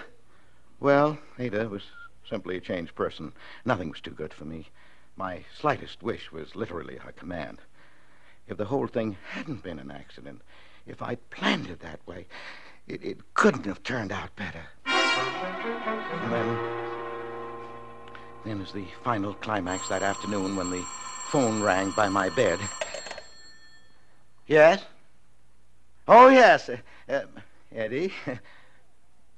Well, 0.79 1.17
Ada 1.39 1.67
was 1.67 1.81
simply 2.29 2.57
a 2.57 2.61
changed 2.61 2.93
person. 2.93 3.33
Nothing 3.65 3.89
was 3.89 4.01
too 4.01 4.11
good 4.11 4.31
for 4.31 4.45
me. 4.45 4.67
My 5.17 5.43
slightest 5.59 6.03
wish 6.03 6.31
was 6.31 6.55
literally 6.55 6.97
her 6.97 7.13
command. 7.13 7.57
If 8.47 8.57
the 8.57 8.65
whole 8.65 8.85
thing 8.85 9.17
hadn't 9.31 9.63
been 9.63 9.79
an 9.79 9.89
accident, 9.89 10.41
if 10.85 11.01
I'd 11.01 11.31
planned 11.31 11.67
it 11.67 11.79
that 11.79 12.05
way, 12.07 12.27
it, 12.91 13.03
it 13.03 13.33
couldn't 13.33 13.65
have 13.65 13.81
turned 13.83 14.11
out 14.11 14.35
better. 14.35 14.65
And 14.85 16.31
then, 16.31 16.57
then 18.45 18.61
as 18.61 18.73
the 18.73 18.85
final 19.03 19.33
climax 19.35 19.87
that 19.87 20.03
afternoon 20.03 20.55
when 20.55 20.69
the 20.69 20.83
phone 21.29 21.61
rang 21.61 21.91
by 21.91 22.09
my 22.09 22.29
bed. 22.29 22.59
Yes? 24.45 24.83
Oh, 26.07 26.27
yes. 26.27 26.69
Uh, 26.69 26.77
uh, 27.09 27.21
Eddie. 27.73 28.11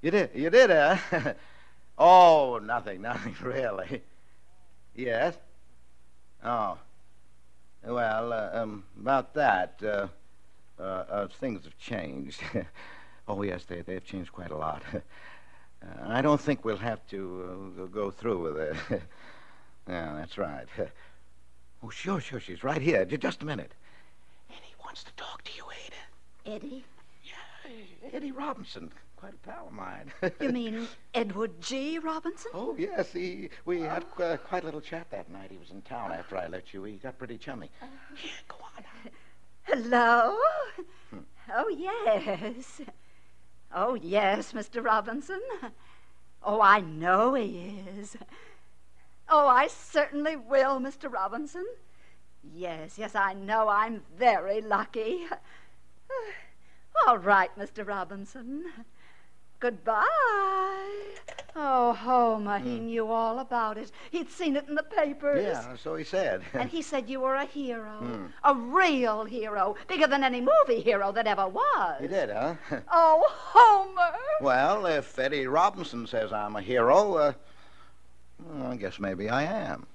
You 0.01 0.11
did, 0.11 0.31
you 0.33 0.49
did, 0.49 0.69
huh? 0.69 1.33
oh, 1.97 2.59
nothing, 2.61 3.03
nothing, 3.03 3.35
really. 3.41 4.01
Yes? 4.95 5.37
Oh. 6.43 6.77
Well, 7.85 8.33
uh, 8.33 8.49
um, 8.53 8.83
about 8.99 9.33
that, 9.35 9.79
uh, 9.83 10.07
uh, 10.79 10.83
uh, 10.83 11.27
things 11.39 11.65
have 11.65 11.77
changed. 11.77 12.41
oh, 13.27 13.41
yes, 13.43 13.63
they, 13.65 13.81
they've 13.81 14.03
changed 14.03 14.31
quite 14.31 14.51
a 14.51 14.57
lot. 14.57 14.83
uh, 14.93 14.99
I 16.07 16.21
don't 16.21 16.39
think 16.41 16.63
we'll 16.65 16.77
have 16.77 17.05
to 17.09 17.73
uh, 17.81 17.85
go 17.85 18.11
through 18.11 18.41
with 18.41 18.57
it. 18.57 18.75
yeah, 19.87 20.13
that's 20.15 20.37
right. 20.37 20.65
Oh, 21.85 21.89
sure, 21.89 22.21
sure. 22.21 22.39
She's 22.39 22.63
right 22.63 22.81
here. 22.81 23.03
Ju- 23.03 23.17
Just 23.17 23.41
a 23.41 23.45
minute. 23.45 23.73
Eddie 24.49 24.73
wants 24.85 25.03
to 25.03 25.11
talk 25.17 25.43
to 25.43 25.51
you, 25.57 25.65
Ada. 26.45 26.55
Eddie? 26.55 26.85
Yeah, 27.25 28.13
Eddie 28.13 28.31
Robinson. 28.31 28.89
Quite 29.17 29.33
a 29.33 29.47
pal 29.49 29.67
of 29.67 29.73
mine. 29.73 30.09
You 30.39 30.49
mean 30.49 30.87
Edward 31.13 31.59
G. 31.59 31.99
Robinson? 31.99 32.51
Oh, 32.53 32.73
yes. 32.79 33.11
He, 33.11 33.49
we 33.65 33.81
had 33.81 34.05
uh, 34.17 34.37
quite 34.37 34.63
a 34.63 34.65
little 34.65 34.79
chat 34.79 35.11
that 35.11 35.29
night. 35.29 35.49
He 35.51 35.57
was 35.57 35.71
in 35.71 35.81
town 35.81 36.13
after 36.13 36.37
I 36.37 36.47
left 36.47 36.73
you. 36.73 36.85
He 36.85 36.93
got 36.93 37.17
pretty 37.17 37.37
chummy. 37.37 37.69
Yeah, 37.81 38.29
go 38.47 38.55
on. 38.77 38.83
Hello? 39.63 40.37
Oh, 41.53 41.67
yes. 41.69 42.79
Oh, 43.73 43.95
yes, 43.95 44.53
Mr. 44.53 44.83
Robinson. 44.83 45.41
Oh, 46.45 46.59
I 46.59 46.81
know 46.81 47.35
he 47.35 47.79
is. 47.97 48.17
Oh, 49.29 49.47
I 49.47 49.67
certainly 49.67 50.35
will, 50.35 50.77
Mr. 50.77 51.09
Robinson. 51.09 51.65
Yes, 52.53 52.97
yes, 52.97 53.15
I 53.15 53.33
know 53.33 53.69
I'm 53.69 54.01
very 54.17 54.59
lucky. 54.59 55.25
All 57.07 57.17
right, 57.17 57.49
Mr. 57.57 57.87
Robinson. 57.87 58.65
Goodbye. 59.63 60.03
Oh, 61.55 61.93
Homer, 61.93 62.59
he 62.59 62.81
knew 62.81 63.07
all 63.09 63.39
about 63.39 63.77
it. 63.77 63.93
He'd 64.11 64.29
seen 64.29 64.57
it 64.57 64.67
in 64.67 64.75
the 64.75 64.83
papers. 64.83 65.41
Yeah, 65.41 65.77
so 65.77 65.95
he 65.95 66.03
said. 66.03 66.41
And 66.53 66.69
he 66.69 66.81
said 66.81 67.09
you 67.09 67.21
were 67.21 67.35
a 67.35 67.45
hero. 67.45 67.93
Hmm. 67.99 68.25
A 68.43 68.53
real 68.53 69.23
hero. 69.23 69.77
Bigger 69.87 70.07
than 70.07 70.21
any 70.21 70.41
movie 70.41 70.81
hero 70.81 71.13
that 71.13 71.27
ever 71.27 71.47
was. 71.47 72.01
He 72.01 72.07
did, 72.09 72.29
huh? 72.29 72.55
Oh, 72.91 73.23
Homer. 73.29 74.17
well, 74.41 74.85
if 74.85 75.17
Eddie 75.17 75.47
Robinson 75.47 76.07
says 76.07 76.33
I'm 76.33 76.57
a 76.57 76.61
hero, 76.61 77.13
uh, 77.13 77.33
well, 78.45 78.69
I 78.69 78.75
guess 78.75 78.99
maybe 78.99 79.29
I 79.29 79.43
am. 79.43 79.87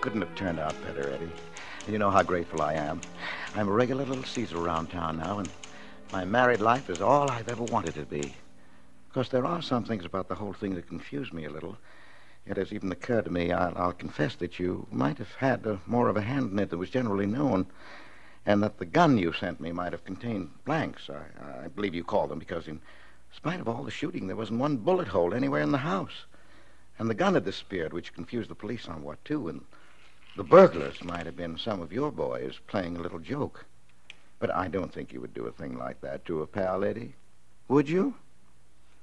Couldn't 0.00 0.22
have 0.22 0.34
turned 0.34 0.58
out 0.58 0.80
better, 0.80 1.10
Eddie. 1.10 1.30
You 1.86 1.98
know 1.98 2.10
how 2.10 2.22
grateful 2.22 2.62
I 2.62 2.72
am. 2.72 3.02
I'm 3.54 3.68
a 3.68 3.72
regular 3.72 4.06
little 4.06 4.24
Caesar 4.24 4.58
around 4.58 4.88
town 4.88 5.18
now, 5.18 5.40
and 5.40 5.50
my 6.10 6.24
married 6.24 6.62
life 6.62 6.88
is 6.88 7.02
all 7.02 7.28
I've 7.28 7.50
ever 7.50 7.62
wanted 7.64 7.96
to 7.96 8.06
be. 8.06 8.20
Of 8.20 9.12
course, 9.12 9.28
there 9.28 9.44
are 9.44 9.60
some 9.60 9.84
things 9.84 10.06
about 10.06 10.28
the 10.28 10.36
whole 10.36 10.54
thing 10.54 10.74
that 10.74 10.88
confuse 10.88 11.34
me 11.34 11.44
a 11.44 11.50
little. 11.50 11.76
It 12.46 12.56
has 12.56 12.72
even 12.72 12.90
occurred 12.90 13.26
to 13.26 13.30
me, 13.30 13.52
I'll, 13.52 13.74
I'll 13.76 13.92
confess, 13.92 14.36
that 14.36 14.58
you 14.58 14.86
might 14.90 15.18
have 15.18 15.34
had 15.34 15.66
uh 15.66 15.76
more 15.86 16.08
of 16.08 16.16
a 16.16 16.22
hand 16.22 16.50
in 16.52 16.58
it 16.58 16.70
than 16.70 16.78
was 16.78 16.88
generally 16.88 17.26
known, 17.26 17.66
and 18.46 18.62
that 18.62 18.78
the 18.78 18.86
gun 18.86 19.18
you 19.18 19.34
sent 19.34 19.60
me 19.60 19.70
might 19.70 19.92
have 19.92 20.04
contained 20.06 20.50
blanks. 20.64 21.10
I, 21.10 21.64
I 21.64 21.68
believe 21.68 21.94
you 21.94 22.04
called 22.04 22.30
them 22.30 22.38
because, 22.38 22.68
in 22.68 22.80
spite 23.32 23.60
of 23.60 23.68
all 23.68 23.84
the 23.84 23.90
shooting, 23.90 24.28
there 24.28 24.36
wasn't 24.36 24.60
one 24.60 24.78
bullet 24.78 25.08
hole 25.08 25.34
anywhere 25.34 25.60
in 25.60 25.72
the 25.72 25.78
house. 25.78 26.24
And 26.98 27.10
the 27.10 27.14
gun 27.14 27.34
had 27.34 27.44
disappeared, 27.44 27.92
which 27.92 28.14
confused 28.14 28.48
the 28.48 28.54
police 28.54 28.84
somewhat, 28.84 29.22
too, 29.26 29.48
and 29.48 29.60
the 30.36 30.44
burglars 30.44 31.02
might 31.02 31.26
have 31.26 31.36
been 31.36 31.58
some 31.58 31.80
of 31.80 31.92
your 31.92 32.10
boys 32.10 32.58
playing 32.66 32.96
a 32.96 33.00
little 33.00 33.18
joke. 33.18 33.64
But 34.38 34.54
I 34.54 34.68
don't 34.68 34.92
think 34.92 35.12
you 35.12 35.20
would 35.20 35.34
do 35.34 35.46
a 35.46 35.52
thing 35.52 35.76
like 35.76 36.00
that 36.00 36.24
to 36.26 36.42
a 36.42 36.46
pal, 36.46 36.84
Eddie. 36.84 37.14
Would 37.68 37.88
you? 37.88 38.14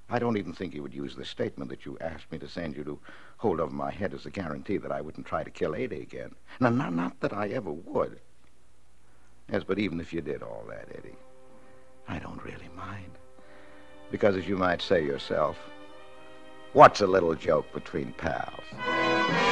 I 0.10 0.20
don't 0.20 0.38
even 0.38 0.54
think 0.54 0.74
you 0.74 0.82
would 0.82 0.94
use 0.94 1.16
the 1.16 1.26
statement 1.26 1.70
that 1.70 1.86
you 1.86 1.98
asked 2.00 2.32
me 2.32 2.38
to 2.40 2.48
send 2.48 2.78
you 2.78 2.84
to 2.86 3.00
hold 3.38 3.60
over 3.60 3.74
my 3.74 3.92
head 3.92 4.14
as 4.14 4.26
a 4.26 4.32
guarantee 4.32 4.78
that 4.78 4.92
I 4.92 5.02
wouldn't 5.02 5.28
try 5.28 5.44
to 5.44 5.50
kill 5.50 5.76
Ada 5.76 5.98
again. 5.98 6.34
Now, 6.60 6.70
not, 6.70 6.94
not 6.94 7.20
that 7.20 7.34
I 7.34 7.50
ever 7.50 7.72
would. 7.72 8.20
Yes, 9.52 9.64
but 9.66 9.80
even 9.80 10.00
if 10.00 10.14
you 10.14 10.22
did 10.22 10.42
all 10.42 10.64
that, 10.70 10.88
Eddie, 10.98 11.18
I 12.08 12.20
don't 12.20 12.44
really 12.44 12.70
mind. 12.76 13.12
Because, 14.12 14.38
as 14.38 14.48
you 14.48 14.56
might 14.56 14.82
say 14.82 15.04
yourself, 15.06 15.58
what's 16.74 17.02
a 17.02 17.08
little 17.08 17.36
joke 17.36 17.72
between 17.74 18.14
pals? 18.14 19.47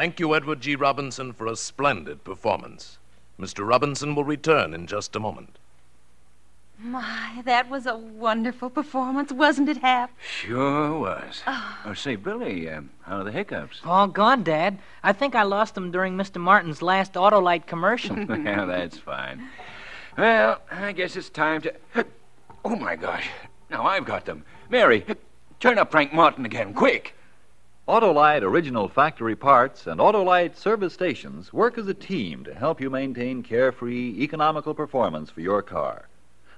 Thank 0.00 0.18
you, 0.18 0.34
Edward 0.34 0.62
G. 0.62 0.76
Robinson, 0.76 1.34
for 1.34 1.46
a 1.46 1.54
splendid 1.54 2.24
performance. 2.24 2.96
Mr. 3.38 3.68
Robinson 3.68 4.14
will 4.14 4.24
return 4.24 4.72
in 4.72 4.86
just 4.86 5.14
a 5.14 5.20
moment. 5.20 5.58
My, 6.78 7.42
that 7.44 7.68
was 7.68 7.84
a 7.84 7.98
wonderful 7.98 8.70
performance, 8.70 9.30
wasn't 9.30 9.68
it, 9.68 9.76
Hap? 9.76 10.10
Sure 10.18 10.98
was. 10.98 11.42
Oh, 11.46 11.92
say, 11.92 12.16
Billy, 12.16 12.66
um, 12.70 12.88
how 13.02 13.18
are 13.18 13.24
the 13.24 13.30
hiccups? 13.30 13.82
All 13.84 14.06
gone, 14.06 14.42
Dad. 14.42 14.78
I 15.02 15.12
think 15.12 15.34
I 15.34 15.42
lost 15.42 15.74
them 15.74 15.90
during 15.90 16.16
Mr. 16.16 16.40
Martin's 16.40 16.80
last 16.80 17.12
Autolite 17.12 17.66
commercial. 17.66 18.18
yeah, 18.42 18.64
that's 18.64 18.96
fine. 18.96 19.50
Well, 20.16 20.62
I 20.70 20.92
guess 20.92 21.14
it's 21.14 21.28
time 21.28 21.60
to. 21.60 21.74
Oh, 22.64 22.76
my 22.76 22.96
gosh. 22.96 23.28
Now 23.70 23.86
I've 23.86 24.06
got 24.06 24.24
them. 24.24 24.44
Mary, 24.70 25.04
turn 25.60 25.78
up 25.78 25.90
Frank 25.90 26.14
Martin 26.14 26.46
again, 26.46 26.72
quick. 26.72 27.14
Autolite 27.88 28.42
original 28.42 28.88
factory 28.88 29.34
parts 29.34 29.86
and 29.86 30.00
Autolite 30.00 30.54
service 30.54 30.94
stations 30.94 31.52
work 31.52 31.76
as 31.76 31.88
a 31.88 31.94
team 31.94 32.44
to 32.44 32.54
help 32.54 32.80
you 32.80 32.88
maintain 32.88 33.42
carefree, 33.42 34.14
economical 34.20 34.74
performance 34.74 35.30
for 35.30 35.40
your 35.40 35.62
car. 35.62 36.08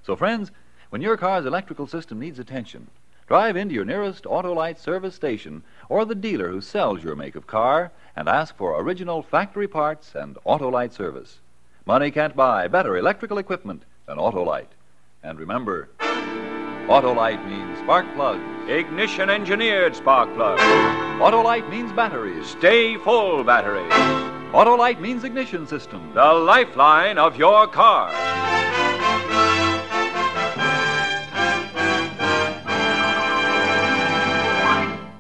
So, 0.03 0.15
friends, 0.15 0.51
when 0.91 1.01
your 1.01 1.17
car's 1.17 1.47
electrical 1.47 1.87
system 1.87 2.19
needs 2.19 2.39
attention, 2.39 2.89
drive 3.29 3.57
into 3.57 3.75
your 3.75 3.85
nearest 3.85 4.25
Autolite 4.25 4.79
service 4.79 5.15
station 5.15 5.63
or 5.89 6.05
the 6.05 6.15
dealer 6.15 6.49
who 6.49 6.61
sells 6.61 7.03
your 7.03 7.17
make 7.17 7.35
of 7.35 7.47
car 7.47 7.93
and 8.15 8.29
ask 8.29 8.55
for 8.57 8.79
original 8.79 9.23
factory 9.23 9.69
parts 9.69 10.15
and 10.15 10.37
Autolite 10.45 10.93
service. 10.93 11.39
Money 11.87 12.11
can't 12.11 12.37
buy 12.37 12.69
better 12.69 12.99
electrical 12.99 13.39
equipment 13.39 13.85
than 14.07 14.19
Autolite. 14.19 14.75
And 15.23 15.39
remember, 15.39 15.89
Autolite 16.89 17.49
means 17.49 17.79
spark 17.79 18.13
plug. 18.15 18.41
Ignition 18.69 19.31
engineered 19.31 19.97
spark 19.97 20.35
plug. 20.35 20.59
Autolite 21.23 21.71
means 21.71 21.93
batteries. 21.93 22.49
Sta-Ful 22.49 23.45
battery. 23.45 23.89
Autolite 24.51 24.99
means 24.99 25.23
ignition 25.23 25.69
system. 25.69 26.11
The 26.15 26.33
lifeline 26.33 27.17
of 27.17 27.37
your 27.37 27.69
car. 27.69 28.11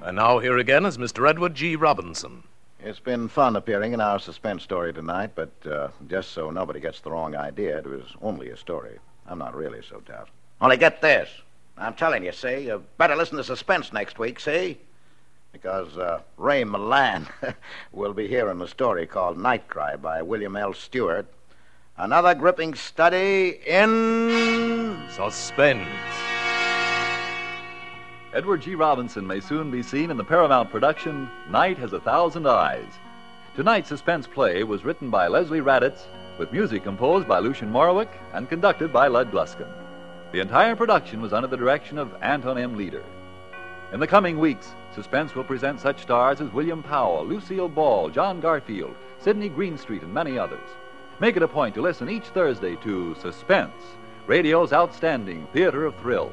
And 0.03 0.17
now, 0.17 0.41
here 0.41 0.59
again 0.59 0.85
is 0.85 0.99
Mr. 0.99 1.31
Edward 1.31 1.55
G. 1.55 1.77
Robinson. 1.77 2.43
It's 2.81 2.99
been 2.99 3.29
fun 3.29 3.55
appearing 3.55 3.93
in 3.93 4.01
our 4.01 4.19
suspense 4.19 4.65
story 4.65 4.93
tonight, 4.93 5.31
but 5.37 5.53
uh, 5.71 5.91
just 6.09 6.33
so 6.33 6.51
nobody 6.51 6.81
gets 6.81 6.99
the 6.99 7.13
wrong 7.13 7.37
idea, 7.37 7.79
it 7.79 7.87
was 7.87 8.17
only 8.21 8.51
a 8.51 8.57
story. 8.57 8.99
I'm 9.29 9.39
not 9.39 9.55
really 9.55 9.83
so 9.89 10.03
tough. 10.05 10.33
Only 10.61 10.79
get 10.79 11.01
this. 11.01 11.31
I'm 11.79 11.95
telling 11.95 12.25
you, 12.25 12.33
see, 12.33 12.67
you 12.67 12.83
better 12.99 13.15
listen 13.15 13.37
to 13.37 13.45
suspense 13.45 13.93
next 13.93 14.19
week, 14.19 14.41
see? 14.41 14.79
Because 15.53 15.97
uh, 15.99 16.21
Ray 16.39 16.65
Milland 16.65 17.29
will 17.93 18.15
be 18.15 18.27
hearing 18.27 18.57
in 18.57 18.63
a 18.63 18.69
story 18.69 19.07
called 19.07 19.39
Night 19.39 19.69
Cry 19.69 19.97
by 19.97 20.23
William 20.23 20.57
L. 20.57 20.73
Stuart. 20.73 21.27
Another 21.97 22.35
gripping 22.35 22.75
study 22.75 23.61
in. 23.67 24.99
Suspense. 25.11 25.89
Edward 28.35 28.63
G. 28.63 28.75
Robinson 28.75 29.27
may 29.27 29.41
soon 29.41 29.71
be 29.71 29.83
seen 29.83 30.11
in 30.11 30.17
the 30.17 30.25
Paramount 30.25 30.71
production 30.71 31.29
Night 31.51 31.77
Has 31.77 31.93
a 31.93 32.01
Thousand 32.01 32.47
Eyes. 32.49 32.91
Tonight's 33.55 33.91
suspense 33.91 34.27
play 34.27 34.65
was 34.65 34.87
written 34.87 35.11
by 35.11 35.29
Leslie 35.29 35.61
Raddatz, 35.61 36.07
with 36.39 36.51
music 36.51 36.83
composed 36.83 37.29
by 37.29 37.39
Lucien 37.41 37.71
Moraweck 37.71 38.09
and 38.33 38.49
conducted 38.49 38.91
by 38.91 39.07
Lud 39.07 39.31
Gluskin. 39.31 39.71
The 40.33 40.41
entire 40.41 40.75
production 40.75 41.21
was 41.21 41.35
under 41.35 41.47
the 41.47 41.59
direction 41.59 41.99
of 41.99 42.15
Anton 42.23 42.57
M. 42.57 42.75
Leader. 42.79 43.05
In 43.93 44.01
the 44.01 44.07
coming 44.07 44.39
weeks, 44.39 44.75
Suspense 44.95 45.35
will 45.35 45.45
present 45.45 45.79
such 45.79 46.01
stars 46.01 46.41
as 46.41 46.51
William 46.51 46.83
Powell, 46.83 47.27
Lucille 47.27 47.69
Ball, 47.69 48.09
John 48.09 48.41
Garfield, 48.41 48.97
Sidney 49.19 49.51
Greenstreet, 49.51 50.03
and 50.03 50.15
many 50.15 50.39
others. 50.39 50.67
Make 51.21 51.37
it 51.37 51.43
a 51.43 51.49
point 51.49 51.75
to 51.75 51.83
listen 51.83 52.09
each 52.09 52.25
Thursday 52.29 52.75
to 52.77 53.15
Suspense, 53.21 53.75
radio's 54.27 54.73
outstanding 54.73 55.47
theater 55.53 55.85
of 55.85 55.95
thrills. 55.97 56.33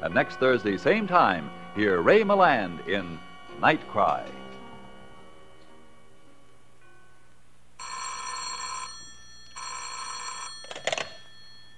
And 0.00 0.14
next 0.14 0.36
Thursday, 0.36 0.78
same 0.78 1.06
time, 1.06 1.50
hear 1.74 2.00
Ray 2.00 2.22
Milland 2.22 2.88
in 2.88 3.18
Night 3.60 3.86
Cry. 3.88 4.24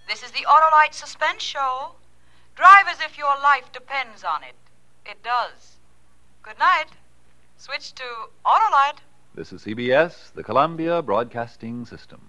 This 0.09 0.23
is 0.23 0.31
the 0.31 0.47
Autolite 0.47 0.95
Suspense 0.95 1.43
Show. 1.43 1.97
Drive 2.55 2.87
as 2.89 3.01
if 3.01 3.19
your 3.19 3.35
life 3.43 3.73
depends 3.73 4.23
on 4.23 4.45
it. 4.45 4.55
It 5.09 5.23
does. 5.23 5.79
Good 6.43 6.59
night. 6.59 6.89
Switch 7.57 7.95
to 7.95 8.05
Autolite. 8.45 8.99
This 9.35 9.55
is 9.55 9.65
CBS, 9.65 10.35
the 10.35 10.45
Columbia 10.45 11.01
Broadcasting 11.01 11.87
System. 11.87 12.28